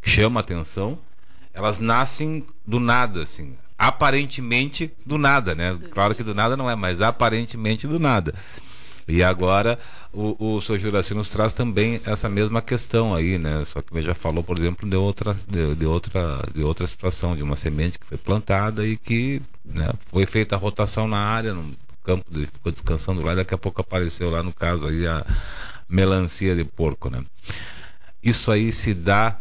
que 0.01 0.09
chama 0.09 0.39
a 0.39 0.41
atenção. 0.41 0.97
Elas 1.53 1.79
nascem 1.79 2.45
do 2.65 2.79
nada, 2.79 3.23
assim, 3.23 3.55
aparentemente 3.77 4.93
do 5.05 5.17
nada, 5.17 5.53
né? 5.53 5.77
Claro 5.91 6.15
que 6.15 6.23
do 6.23 6.33
nada 6.33 6.55
não 6.55 6.69
é, 6.69 6.75
mas 6.75 7.01
aparentemente 7.01 7.87
do 7.87 7.99
nada. 7.99 8.33
E 9.07 9.23
agora 9.23 9.79
o, 10.11 10.55
o 10.55 10.61
Sr. 10.61 10.77
Juraci 10.77 11.13
nos 11.13 11.29
traz 11.29 11.53
também 11.53 12.01
essa 12.05 12.27
mesma 12.27 12.61
questão 12.61 13.15
aí, 13.15 13.37
né? 13.37 13.63
Só 13.63 13.81
que 13.81 13.93
ele 13.95 14.05
já 14.05 14.13
falou, 14.13 14.43
por 14.43 14.57
exemplo, 14.57 14.87
de 14.87 14.97
outra, 14.97 15.33
de, 15.47 15.75
de, 15.75 15.85
outra, 15.85 16.43
de 16.53 16.61
outra 16.61 16.85
situação, 16.85 17.35
de 17.35 17.41
uma 17.41 17.55
semente 17.55 17.97
que 17.97 18.05
foi 18.05 18.17
plantada 18.17 18.85
e 18.85 18.97
que 18.97 19.41
né, 19.63 19.93
foi 20.07 20.25
feita 20.25 20.55
a 20.55 20.57
rotação 20.57 21.07
na 21.07 21.19
área, 21.19 21.53
no 21.53 21.73
campo, 22.03 22.25
ficou 22.31 22.71
descansando 22.71 23.25
lá 23.25 23.33
e 23.33 23.37
daqui 23.37 23.53
a 23.53 23.57
pouco 23.57 23.79
apareceu 23.79 24.29
lá 24.29 24.43
no 24.43 24.53
caso 24.53 24.87
aí 24.87 25.07
a 25.07 25.25
melancia 25.87 26.53
de 26.53 26.65
porco, 26.65 27.09
né? 27.09 27.23
Isso 28.21 28.51
aí 28.51 28.73
se 28.73 28.93
dá 28.93 29.39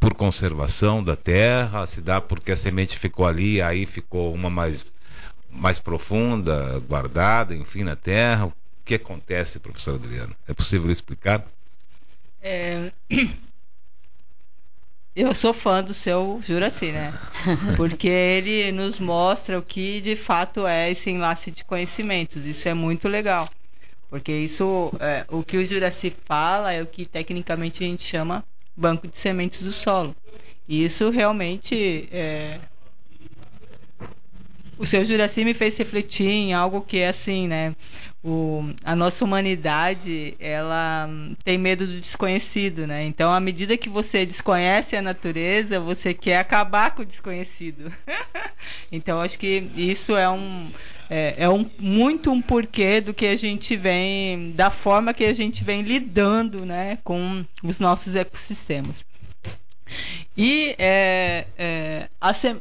por 0.00 0.14
conservação 0.14 1.02
da 1.02 1.16
terra, 1.16 1.86
se 1.86 2.00
dá 2.00 2.20
porque 2.20 2.52
a 2.52 2.56
semente 2.56 2.98
ficou 2.98 3.26
ali, 3.26 3.62
aí 3.62 3.86
ficou 3.86 4.34
uma 4.34 4.50
mais 4.50 4.84
mais 5.54 5.78
profunda, 5.78 6.80
guardada, 6.88 7.54
enfim, 7.54 7.84
na 7.84 7.96
terra? 7.96 8.46
O 8.46 8.52
que 8.84 8.96
acontece, 8.96 9.58
professor 9.58 9.94
Adriano? 9.94 10.34
É 10.46 10.52
possível 10.52 10.90
explicar? 10.90 11.44
É... 12.42 12.92
Eu 15.16 15.32
sou 15.32 15.54
fã 15.54 15.80
do 15.80 15.94
seu 15.94 16.40
Juraci, 16.42 16.90
né? 16.90 17.14
Porque 17.76 18.08
ele 18.08 18.72
nos 18.72 18.98
mostra 18.98 19.56
o 19.56 19.62
que 19.62 20.00
de 20.00 20.16
fato 20.16 20.66
é 20.66 20.90
esse 20.90 21.08
enlace 21.08 21.52
de 21.52 21.64
conhecimentos. 21.64 22.44
Isso 22.44 22.68
é 22.68 22.74
muito 22.74 23.08
legal. 23.08 23.48
Porque 24.10 24.32
isso, 24.32 24.92
é, 24.98 25.24
o 25.28 25.44
que 25.44 25.56
o 25.56 25.64
Juraci 25.64 26.10
fala 26.10 26.72
é 26.72 26.82
o 26.82 26.86
que 26.86 27.06
tecnicamente 27.06 27.84
a 27.84 27.86
gente 27.86 28.02
chama 28.02 28.44
banco 28.76 29.06
de 29.06 29.16
sementes 29.16 29.62
do 29.62 29.72
solo. 29.72 30.16
E 30.68 30.84
isso 30.84 31.10
realmente 31.10 32.08
é, 32.10 32.58
o 34.78 34.86
seu 34.86 35.04
Juraci 35.04 35.44
me 35.44 35.54
fez 35.54 35.76
refletir 35.76 36.28
em 36.28 36.54
algo 36.54 36.80
que 36.80 36.98
é 36.98 37.08
assim, 37.08 37.46
né? 37.46 37.74
O, 38.22 38.64
a 38.82 38.96
nossa 38.96 39.24
humanidade, 39.24 40.34
ela 40.40 41.08
tem 41.44 41.58
medo 41.58 41.86
do 41.86 42.00
desconhecido, 42.00 42.86
né? 42.86 43.04
Então, 43.04 43.32
à 43.32 43.38
medida 43.38 43.76
que 43.76 43.88
você 43.88 44.24
desconhece 44.24 44.96
a 44.96 45.02
natureza, 45.02 45.78
você 45.78 46.14
quer 46.14 46.38
acabar 46.38 46.92
com 46.92 47.02
o 47.02 47.06
desconhecido. 47.06 47.92
então, 48.90 49.20
acho 49.20 49.38
que 49.38 49.70
isso 49.76 50.16
é 50.16 50.28
um 50.28 50.70
é, 51.10 51.34
é 51.38 51.48
um, 51.48 51.68
muito 51.78 52.30
um 52.30 52.40
porquê 52.40 53.00
do 53.00 53.12
que 53.12 53.26
a 53.26 53.36
gente 53.36 53.76
vem, 53.76 54.52
da 54.52 54.70
forma 54.70 55.12
que 55.12 55.24
a 55.24 55.32
gente 55.32 55.62
vem 55.62 55.82
lidando, 55.82 56.64
né, 56.64 56.98
com 57.04 57.44
os 57.62 57.78
nossos 57.78 58.16
ecossistemas. 58.16 59.04
E 60.36 60.74
é, 60.78 61.46
é, 61.56 62.08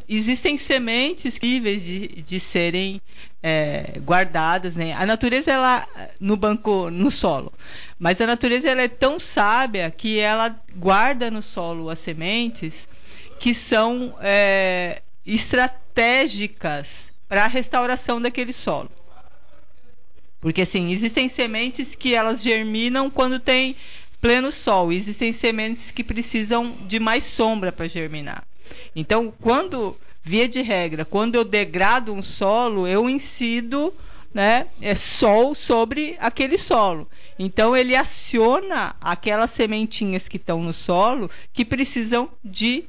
existem 0.07 0.57
sementes 0.57 1.39
possíveis 1.39 1.83
de, 1.83 2.07
de 2.21 2.39
serem 2.39 3.01
é, 3.41 3.99
guardadas. 3.99 4.75
Né? 4.75 4.93
A 4.93 5.05
natureza 5.05 5.51
ela 5.51 5.87
no 6.19 6.37
banco, 6.37 6.89
no 6.89 7.09
solo, 7.09 7.51
mas 7.97 8.21
a 8.21 8.27
natureza 8.27 8.69
ela 8.69 8.81
é 8.81 8.87
tão 8.87 9.19
sábia 9.19 9.89
que 9.91 10.19
ela 10.19 10.55
guarda 10.75 11.31
no 11.31 11.41
solo 11.41 11.89
as 11.89 11.99
sementes 11.99 12.87
que 13.39 13.53
são 13.53 14.15
é, 14.21 15.01
estratégicas 15.25 17.11
para 17.27 17.45
a 17.45 17.47
restauração 17.47 18.21
daquele 18.21 18.53
solo. 18.53 18.91
Porque 20.39 20.61
assim, 20.61 20.91
existem 20.91 21.29
sementes 21.29 21.95
que 21.95 22.13
elas 22.13 22.43
germinam 22.43 23.09
quando 23.09 23.39
tem 23.39 23.77
pleno 24.23 24.53
sol. 24.53 24.93
Existem 24.93 25.33
sementes 25.33 25.91
que 25.91 26.01
precisam 26.01 26.77
de 26.87 26.97
mais 26.97 27.25
sombra 27.25 27.73
para 27.73 27.89
germinar. 27.89 28.47
Então, 28.95 29.33
quando, 29.41 29.97
via 30.23 30.47
de 30.47 30.61
regra, 30.61 31.03
quando 31.03 31.35
eu 31.35 31.43
degrado 31.43 32.13
um 32.13 32.21
solo, 32.21 32.87
eu 32.87 33.09
incido 33.09 33.93
né, 34.33 34.67
é 34.81 34.95
sol 34.95 35.53
sobre 35.53 36.15
aquele 36.19 36.57
solo. 36.57 37.07
Então 37.37 37.75
ele 37.75 37.95
aciona 37.95 38.95
aquelas 39.01 39.51
sementinhas 39.51 40.27
que 40.27 40.37
estão 40.37 40.63
no 40.63 40.73
solo 40.73 41.29
que 41.51 41.65
precisam 41.65 42.29
de 42.43 42.85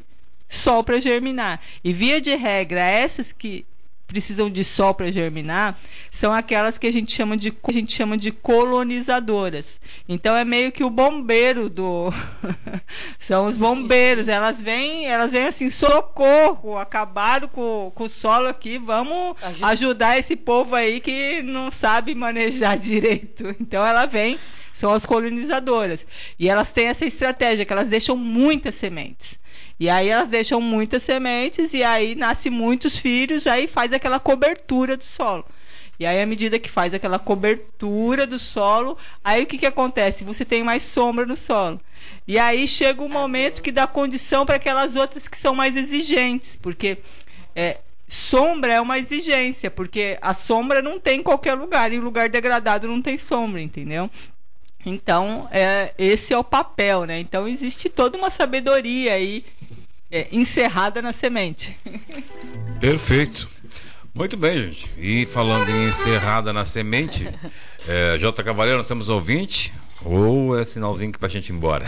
sol 0.49 0.85
para 0.85 1.01
germinar. 1.01 1.61
E 1.83 1.93
via 1.93 2.21
de 2.21 2.35
regra, 2.37 2.81
essas 2.81 3.33
que 3.33 3.67
precisam 4.15 4.49
de 4.49 4.63
sol 4.63 4.95
para 4.95 5.11
germinar 5.11 5.77
são 6.09 6.33
aquelas 6.33 6.79
que 6.79 6.87
a 6.87 6.93
gente 6.93 7.11
chama 7.11 7.37
de 7.37 7.53
a 7.67 7.73
gente 7.73 7.93
chama 7.93 8.17
de 8.17 8.31
colonizadoras. 8.31 9.81
Então 10.09 10.37
é 10.37 10.45
meio 10.45 10.71
que 10.71 10.85
o 10.85 10.91
bombeiro 10.91 11.69
do 11.69 12.13
são 13.19 13.47
os 13.47 13.57
bombeiros. 13.57 14.29
Elas 14.29 14.63
vêm, 14.63 15.07
elas 15.07 15.33
vêm 15.33 15.47
assim, 15.47 15.69
socorro, 15.69 16.79
acabaram 16.79 17.49
com, 17.49 17.91
com 17.93 18.05
o 18.05 18.09
solo 18.09 18.47
aqui, 18.47 18.79
vamos 18.79 19.37
ajudar 19.63 20.17
esse 20.17 20.37
povo 20.37 20.77
aí 20.77 21.01
que 21.01 21.43
não 21.43 21.69
sabe 21.73 22.15
manejar 22.15 22.79
direito. 22.79 23.53
Então 23.61 23.85
ela 23.85 24.07
vem 24.07 24.39
são 24.73 24.93
as 24.93 25.05
colonizadoras. 25.05 26.07
E 26.39 26.49
elas 26.49 26.71
têm 26.71 26.87
essa 26.87 27.05
estratégia 27.05 27.65
que 27.65 27.73
elas 27.73 27.89
deixam 27.89 28.17
muitas 28.17 28.77
sementes. 28.77 29.39
E 29.79 29.89
aí 29.89 30.09
elas 30.09 30.29
deixam 30.29 30.61
muitas 30.61 31.03
sementes 31.03 31.75
e 31.75 31.83
aí 31.83 32.15
nasce 32.15 32.49
muitos 32.49 32.99
filhos, 32.99 33.47
aí 33.47 33.67
faz 33.67 33.93
aquela 33.93 34.21
cobertura 34.21 34.97
do 34.97 35.05
solo. 35.05 35.45
E 35.99 36.05
aí, 36.05 36.21
à 36.21 36.27
medida 36.27 36.59
que 36.59 36.69
faz 36.69 36.93
aquela 36.93 37.19
cobertura 37.21 38.27
do 38.27 38.39
solo, 38.39 38.99
aí 39.23 39.45
o 39.45 39.47
que, 39.47 39.59
que 39.59 39.67
acontece? 39.67 40.25
Você 40.25 40.45
tem 40.45 40.65
mais 40.65 40.83
sombra 40.83 41.25
no 41.25 41.37
solo. 41.37 41.81
E 42.27 42.37
aí 42.39 42.67
chega 42.67 43.03
um 43.03 43.09
momento 43.09 43.63
que 43.63 43.71
dá 43.71 43.87
condição 43.87 44.45
para 44.45 44.57
aquelas 44.57 44.97
outras 44.97 45.29
que 45.29 45.37
são 45.37 45.55
mais 45.55 45.77
exigentes, 45.77 46.57
porque 46.57 46.99
é, 47.55 47.79
sombra 48.09 48.75
é 48.75 48.81
uma 48.81 48.99
exigência, 48.99 49.71
porque 49.71 50.19
a 50.21 50.35
sombra 50.35 50.83
não 50.83 50.99
tem 50.99 51.21
em 51.21 51.23
qualquer 51.23 51.55
lugar, 51.55 51.93
e 51.93 52.01
lugar 52.01 52.29
degradado 52.29 52.89
não 52.89 53.01
tem 53.01 53.17
sombra, 53.17 53.63
entendeu? 53.63 54.11
Então, 54.85 55.49
é, 55.51 55.95
esse 55.99 56.33
é 56.33 56.39
o 56.39 56.45
papel, 56.45 57.05
né? 57.05 57.19
Então, 57.19 57.49
existe 57.49 57.89
toda 57.89 58.19
uma 58.19 58.31
sabedoria 58.31 59.15
aí 59.15 59.45
é, 60.11 60.29
encerrada 60.31 61.01
na 61.01 61.13
semente. 61.13 61.79
Perfeito. 62.81 63.49
Muito 64.15 64.37
bem, 64.37 64.71
gente. 64.71 64.91
E 64.97 65.27
falando 65.27 65.69
em 65.69 65.89
encerrada 65.89 66.53
na 66.53 66.65
semente, 66.65 67.29
é, 67.89 68.17
J. 68.19 68.45
Cavaleiro, 68.45 68.79
nós 68.79 68.87
temos 68.87 69.09
ouvinte 69.09 69.75
ou 70.05 70.59
é 70.59 70.65
sinalzinho 70.65 71.13
para 71.19 71.27
a 71.27 71.31
gente 71.31 71.49
ir 71.49 71.53
embora? 71.53 71.87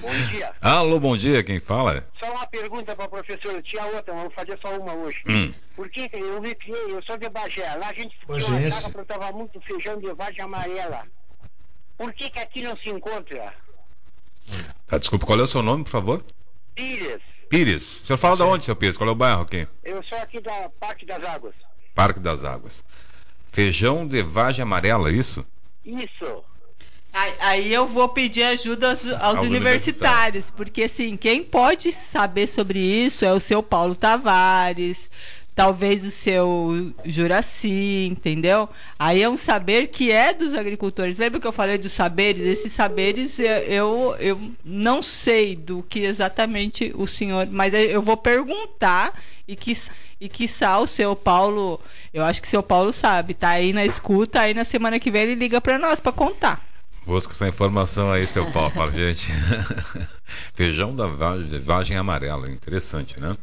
Bom 0.00 0.12
dia. 0.30 0.52
Alô, 0.60 0.98
bom 0.98 1.16
dia, 1.16 1.42
quem 1.42 1.60
fala? 1.60 2.06
Só 2.18 2.30
uma 2.32 2.46
pergunta 2.46 2.96
para 2.96 3.04
a 3.04 3.08
professora, 3.08 3.62
tinha 3.62 3.86
outra, 3.86 4.12
mas 4.12 4.24
vou 4.24 4.32
fazer 4.32 4.58
só 4.60 4.76
uma 4.76 4.92
hoje. 4.92 5.22
Hum. 5.28 5.54
Por 5.76 5.88
que 5.88 6.10
eu 6.12 6.40
me 6.40 6.54
criei, 6.54 6.92
eu 6.92 7.02
sou 7.02 7.16
de 7.16 7.28
Bagé, 7.28 7.74
lá 7.76 7.88
a 7.88 7.94
gente 7.94 8.16
esse? 8.28 8.70
casa, 8.70 8.90
plantava 8.90 9.32
muito 9.32 9.60
feijão 9.60 9.98
de 9.98 10.12
vagem 10.12 10.42
amarela. 10.42 11.04
Por 11.96 12.12
que 12.12 12.30
que 12.30 12.38
aqui 12.38 12.62
não 12.62 12.76
se 12.76 12.90
encontra? 12.90 13.54
Ah, 14.90 14.98
desculpa, 14.98 15.26
qual 15.26 15.40
é 15.40 15.42
o 15.42 15.46
seu 15.46 15.62
nome, 15.62 15.84
por 15.84 15.90
favor? 15.90 16.24
Pires, 16.74 17.22
Pires. 17.48 18.02
O 18.02 18.06
senhor 18.06 18.18
fala 18.18 18.36
de 18.36 18.42
onde, 18.42 18.64
seu 18.64 18.76
Pires? 18.76 18.96
Qual 18.96 19.08
é 19.08 19.12
o 19.12 19.16
bairro 19.16 19.42
aqui? 19.42 19.66
eu 19.84 20.02
sou 20.04 20.18
aqui 20.18 20.40
da 20.40 20.68
Parque 20.80 21.06
das 21.06 21.22
Águas. 21.24 21.54
Parque 21.94 22.20
das 22.20 22.44
Águas. 22.44 22.84
Feijão 23.52 24.06
de 24.06 24.22
vagem 24.22 24.62
amarela, 24.62 25.08
é 25.08 25.12
isso? 25.12 25.46
Isso. 25.84 26.44
Aí, 27.12 27.72
eu 27.72 27.86
vou 27.86 28.08
pedir 28.08 28.42
ajuda 28.42 28.90
aos, 28.90 29.06
aos 29.06 29.20
Aos 29.20 29.40
universitários, 29.42 30.50
porque 30.50 30.82
assim, 30.82 31.16
quem 31.16 31.44
pode 31.44 31.92
saber 31.92 32.48
sobre 32.48 32.80
isso 32.80 33.24
é 33.24 33.32
o 33.32 33.38
seu 33.38 33.62
Paulo 33.62 33.94
Tavares, 33.94 35.08
talvez 35.54 36.04
o 36.04 36.10
seu 36.10 36.92
Juraci, 37.04 38.08
entendeu? 38.10 38.68
Aí 38.98 39.22
é 39.22 39.28
um 39.28 39.36
saber 39.36 39.86
que 39.86 40.10
é 40.10 40.34
dos 40.34 40.52
agricultores. 40.52 41.18
Lembra 41.18 41.40
que 41.40 41.46
eu 41.46 41.52
falei 41.52 41.78
dos 41.78 41.92
saberes? 41.92 42.42
Esses 42.42 42.72
saberes 42.72 43.38
eu, 43.38 44.16
eu, 44.18 44.40
não 44.64 45.00
sei 45.00 45.54
do 45.54 45.82
que 45.82 46.00
exatamente 46.00 46.92
o 46.96 47.06
senhor, 47.06 47.46
mas 47.50 47.72
eu 47.72 48.02
vou 48.02 48.16
perguntar 48.16 49.18
e 49.46 49.54
que 49.54 49.76
e 50.20 50.28
quiçá 50.28 50.78
o 50.78 50.86
seu 50.86 51.14
Paulo, 51.14 51.78
eu 52.12 52.24
acho 52.24 52.40
que 52.40 52.46
o 52.46 52.50
seu 52.50 52.62
Paulo 52.62 52.92
sabe, 52.92 53.34
tá 53.34 53.50
aí 53.50 53.72
na 53.72 53.84
escuta, 53.84 54.40
aí 54.40 54.54
na 54.54 54.64
semana 54.64 54.98
que 54.98 55.10
vem 55.10 55.22
ele 55.24 55.34
liga 55.34 55.60
para 55.60 55.78
nós 55.78 56.00
para 56.00 56.12
contar. 56.12 56.64
Busca 57.04 57.34
essa 57.34 57.46
informação 57.46 58.10
aí, 58.10 58.26
seu 58.26 58.50
Paulo, 58.50 58.70
para 58.70 58.90
gente. 58.96 59.28
Feijão 60.54 60.96
da 60.96 61.06
vagem, 61.06 61.60
vagem 61.60 61.96
amarela, 61.98 62.50
interessante, 62.50 63.20
né? 63.20 63.36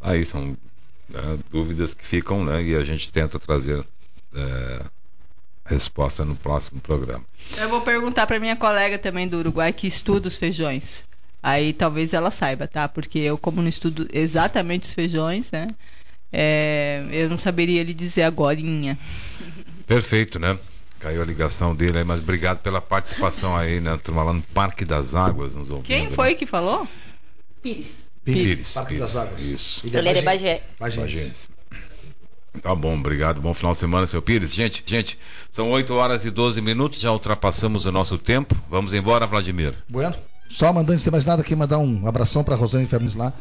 Aí 0.00 0.24
são 0.24 0.56
né, 1.08 1.38
dúvidas 1.50 1.94
que 1.94 2.04
ficam, 2.04 2.44
né? 2.44 2.62
E 2.62 2.74
a 2.74 2.84
gente 2.84 3.12
tenta 3.12 3.38
trazer 3.38 3.84
é, 4.34 4.82
resposta 5.64 6.24
no 6.24 6.34
próximo 6.34 6.80
programa. 6.80 7.24
Eu 7.56 7.68
vou 7.68 7.80
perguntar 7.80 8.26
para 8.26 8.40
minha 8.40 8.56
colega 8.56 8.98
também 8.98 9.28
do 9.28 9.38
Uruguai 9.38 9.72
que 9.72 9.86
estuda 9.86 10.28
os 10.28 10.36
feijões. 10.36 11.04
Aí 11.42 11.72
talvez 11.72 12.12
ela 12.12 12.30
saiba, 12.30 12.66
tá? 12.66 12.88
Porque 12.88 13.18
eu, 13.18 13.38
como 13.38 13.62
não 13.62 13.68
estudo 13.68 14.08
exatamente 14.12 14.84
os 14.84 14.92
feijões, 14.92 15.50
né? 15.50 15.68
É, 16.32 17.06
eu 17.10 17.28
não 17.28 17.38
saberia 17.38 17.82
lhe 17.82 17.94
dizer 17.94 18.22
agora. 18.22 18.58
Perfeito, 19.86 20.38
né? 20.38 20.58
Caiu 20.98 21.22
a 21.22 21.24
ligação 21.24 21.74
dele 21.74 21.98
aí, 21.98 22.04
mas 22.04 22.20
obrigado 22.20 22.58
pela 22.58 22.80
participação 22.80 23.56
aí, 23.56 23.80
né? 23.80 23.96
Turma 24.02 24.24
lá 24.24 24.32
no 24.32 24.42
Parque 24.42 24.84
das 24.84 25.14
Águas 25.14 25.54
nos 25.54 25.70
ouvindo. 25.70 25.86
Quem 25.86 26.10
foi 26.10 26.30
né? 26.30 26.34
que 26.34 26.44
falou? 26.44 26.88
Pires. 27.62 28.07
Pires. 28.32 28.72
Parque 28.72 28.94
Pires, 28.94 29.00
das 29.00 29.16
Águas. 29.16 29.42
Isso. 29.42 29.86
Ele 29.86 30.08
é 30.08 30.22
Bagé. 30.22 30.62
Bagés. 30.78 31.48
Tá 32.62 32.74
bom, 32.74 32.98
obrigado. 32.98 33.40
Bom 33.40 33.54
final 33.54 33.72
de 33.72 33.78
semana, 33.78 34.06
seu 34.06 34.20
Pires. 34.20 34.52
Gente, 34.52 34.82
gente, 34.86 35.18
são 35.52 35.70
8 35.70 35.92
horas 35.94 36.24
e 36.24 36.30
12 36.30 36.60
minutos, 36.60 37.00
já 37.00 37.12
ultrapassamos 37.12 37.86
o 37.86 37.92
nosso 37.92 38.18
tempo. 38.18 38.56
Vamos 38.68 38.92
embora, 38.92 39.26
Vladimir. 39.26 39.74
Bueno. 39.88 40.14
Só 40.48 40.72
mandando, 40.72 40.92
antes 40.92 41.04
de 41.04 41.10
mais 41.10 41.26
nada, 41.26 41.42
aqui 41.42 41.54
mandar 41.54 41.78
um 41.78 42.06
abração 42.06 42.42
para 42.42 42.56
Rosane 42.56 42.86
Fernandes 42.86 43.14
lá, 43.14 43.34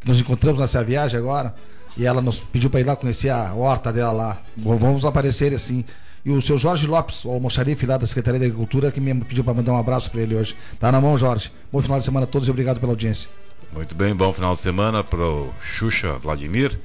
que 0.00 0.08
nos 0.08 0.18
encontramos 0.18 0.60
nessa 0.60 0.82
viagem 0.82 1.18
agora. 1.18 1.54
E 1.96 2.06
ela 2.06 2.20
nos 2.20 2.40
pediu 2.40 2.70
para 2.70 2.80
ir 2.80 2.84
lá 2.84 2.96
conhecer 2.96 3.28
a 3.28 3.54
horta 3.54 3.92
dela 3.92 4.12
lá. 4.12 4.42
Vamos 4.56 5.04
aparecer 5.04 5.54
assim. 5.54 5.84
E 6.24 6.30
o 6.30 6.40
seu 6.40 6.56
Jorge 6.56 6.86
Lopes, 6.86 7.24
o 7.24 7.30
almoxarife 7.30 7.84
lá 7.84 7.98
da 7.98 8.06
Secretaria 8.06 8.40
da 8.40 8.46
Agricultura, 8.46 8.90
que 8.90 8.98
me 8.98 9.14
pediu 9.24 9.44
para 9.44 9.52
mandar 9.52 9.72
um 9.74 9.76
abraço 9.76 10.10
para 10.10 10.22
ele 10.22 10.34
hoje. 10.34 10.56
Tá 10.80 10.90
na 10.90 11.00
mão, 11.00 11.18
Jorge. 11.18 11.52
Bom 11.70 11.82
final 11.82 11.98
de 11.98 12.04
semana 12.04 12.24
a 12.24 12.26
todos 12.26 12.48
e 12.48 12.50
obrigado 12.50 12.80
pela 12.80 12.92
audiência. 12.92 13.28
Muito 13.72 13.94
bem, 13.94 14.14
bom 14.14 14.32
final 14.32 14.54
de 14.54 14.60
semana 14.60 15.02
pro 15.02 15.52
Xuxa 15.60 16.18
Vladimir. 16.18 16.78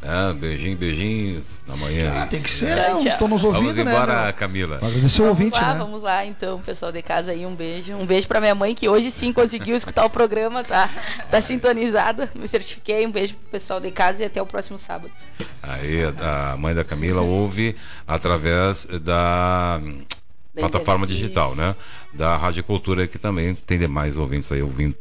É, 0.00 0.32
beijinho, 0.32 0.76
beijinho 0.76 1.44
na 1.66 1.76
manhã. 1.76 2.22
Ah, 2.22 2.26
tem 2.28 2.40
que 2.40 2.48
ser, 2.48 2.76
né? 2.76 3.02
Estão 3.04 3.26
nos 3.26 3.42
Vamos 3.42 3.58
ouvindo, 3.58 3.84
né? 3.84 3.90
embora, 3.90 4.24
meu? 4.26 4.34
Camila. 4.34 4.76
Agradecer 4.76 5.22
o 5.22 5.24
Vamos 5.24 5.38
ouvinte, 5.40 5.60
lá, 5.60 5.72
né? 5.72 5.78
vamos 5.80 6.00
lá 6.00 6.24
então, 6.24 6.60
pessoal 6.60 6.92
de 6.92 7.02
casa 7.02 7.32
aí, 7.32 7.44
um 7.44 7.54
beijo. 7.54 7.94
Um 7.94 8.06
beijo 8.06 8.28
pra 8.28 8.40
minha 8.40 8.54
mãe 8.54 8.76
que 8.76 8.88
hoje 8.88 9.10
sim 9.10 9.32
conseguiu 9.32 9.74
escutar 9.74 10.04
o 10.04 10.10
programa, 10.10 10.62
tá, 10.62 10.88
tá 11.28 11.40
sintonizada, 11.40 12.30
me 12.32 12.46
certifiquei. 12.46 13.04
Um 13.04 13.10
beijo 13.10 13.34
pro 13.34 13.50
pessoal 13.50 13.80
de 13.80 13.90
casa 13.90 14.22
e 14.22 14.26
até 14.26 14.40
o 14.40 14.46
próximo 14.46 14.78
sábado. 14.78 15.10
Aí 15.60 16.04
a 16.04 16.56
mãe 16.56 16.76
da 16.76 16.84
Camila 16.84 17.20
ouve 17.20 17.74
através 18.06 18.86
da, 19.02 19.80
plataforma 20.54 21.06
internet. 21.06 21.22
digital, 21.22 21.56
né? 21.56 21.74
Da 22.14 22.36
Rádio 22.36 22.62
Cultura, 22.62 23.08
que 23.08 23.18
também 23.18 23.52
tem 23.52 23.80
demais 23.80 24.16
ouvintes 24.16 24.52
aí 24.52 24.62
ouvindo 24.62 24.94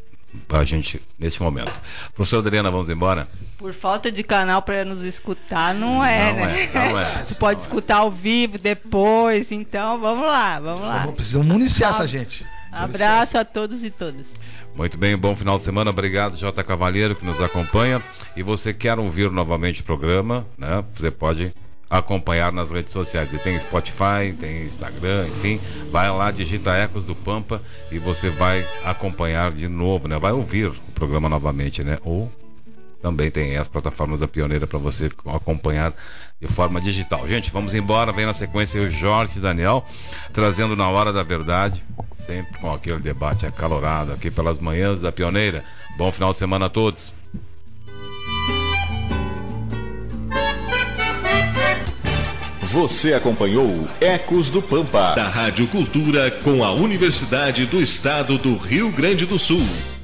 a 0.49 0.63
gente 0.63 1.01
nesse 1.17 1.41
momento. 1.41 1.81
Professor 2.13 2.39
Adriana, 2.39 2.69
vamos 2.69 2.89
embora? 2.89 3.27
Por 3.57 3.73
falta 3.73 4.11
de 4.11 4.23
canal 4.23 4.61
para 4.61 4.85
nos 4.85 5.03
escutar, 5.03 5.73
não 5.73 6.03
é, 6.03 6.31
Não 6.31 6.45
né? 6.45 6.63
é, 6.63 6.73
não 6.73 6.99
é. 6.99 7.23
Tu 7.27 7.35
pode 7.35 7.61
escutar 7.61 7.97
ao 7.97 8.11
vivo 8.11 8.57
depois, 8.57 9.51
então 9.51 9.99
vamos 9.99 10.25
lá, 10.25 10.59
vamos 10.59 10.81
lá. 10.81 10.87
Precisamos, 10.89 11.15
precisamos 11.15 11.47
municiar 11.47 11.91
essa 11.91 12.07
gente. 12.07 12.45
Abraço 12.71 13.37
a 13.37 13.45
todos 13.45 13.83
e 13.83 13.89
todas. 13.89 14.27
Muito 14.75 14.95
bem, 14.97 15.17
bom 15.17 15.35
final 15.35 15.57
de 15.57 15.63
semana. 15.63 15.89
Obrigado, 15.89 16.37
J. 16.37 16.63
Cavalheiro, 16.63 17.15
que 17.15 17.25
nos 17.25 17.41
acompanha. 17.41 17.99
E 18.35 18.43
você 18.43 18.71
quer 18.73 18.99
ouvir 18.99 19.31
novamente 19.31 19.81
o 19.81 19.83
programa, 19.83 20.45
né? 20.55 20.83
Você 20.93 21.09
pode 21.09 21.51
acompanhar 21.89 22.51
nas 22.51 22.71
redes 22.71 22.91
sociais. 22.91 23.33
E 23.33 23.39
tem 23.39 23.59
Spotify, 23.59 24.33
tem 24.39 24.63
Instagram, 24.63 25.27
enfim. 25.27 25.59
Vai 25.91 26.09
lá, 26.09 26.31
digita 26.31 26.75
Ecos 26.75 27.03
do 27.03 27.15
Pampa 27.15 27.61
e 27.91 27.99
você 27.99 28.29
vai 28.29 28.65
acompanhar 28.83 29.51
de 29.51 29.67
novo, 29.67 30.07
né? 30.07 30.17
Vai 30.19 30.31
ouvir 30.31 30.67
o 30.67 30.91
programa 30.93 31.29
novamente, 31.29 31.83
né? 31.83 31.97
Ou 32.03 32.31
também 33.01 33.29
tem 33.29 33.55
as 33.57 33.67
plataformas 33.67 34.19
da 34.19 34.27
Pioneira 34.27 34.65
para 34.65 34.79
você 34.79 35.09
acompanhar 35.25 35.93
de 36.41 36.47
forma 36.47 36.81
digital. 36.81 37.27
Gente, 37.27 37.51
vamos 37.51 37.73
embora. 37.73 38.11
Vem 38.11 38.25
na 38.25 38.33
sequência 38.33 38.81
o 38.81 38.89
Jorge 38.89 39.39
Daniel 39.39 39.85
trazendo 40.33 40.75
na 40.75 40.89
hora 40.89 41.13
da 41.13 41.23
verdade, 41.23 41.83
sempre 42.11 42.59
com 42.59 42.73
aquele 42.73 42.99
debate 42.99 43.45
acalorado 43.45 44.11
aqui 44.11 44.31
pelas 44.31 44.59
manhãs 44.59 45.01
da 45.01 45.11
Pioneira. 45.11 45.63
Bom 45.97 46.11
final 46.11 46.33
de 46.33 46.39
semana 46.39 46.65
a 46.65 46.69
todos. 46.69 47.16
Você 52.77 53.11
acompanhou 53.15 53.87
Ecos 53.99 54.51
do 54.51 54.61
Pampa, 54.61 55.15
da 55.15 55.27
Rádio 55.27 55.65
Cultura 55.65 56.29
com 56.29 56.63
a 56.63 56.71
Universidade 56.71 57.65
do 57.65 57.81
Estado 57.81 58.37
do 58.37 58.55
Rio 58.55 58.91
Grande 58.91 59.25
do 59.25 59.39
Sul. 59.39 59.96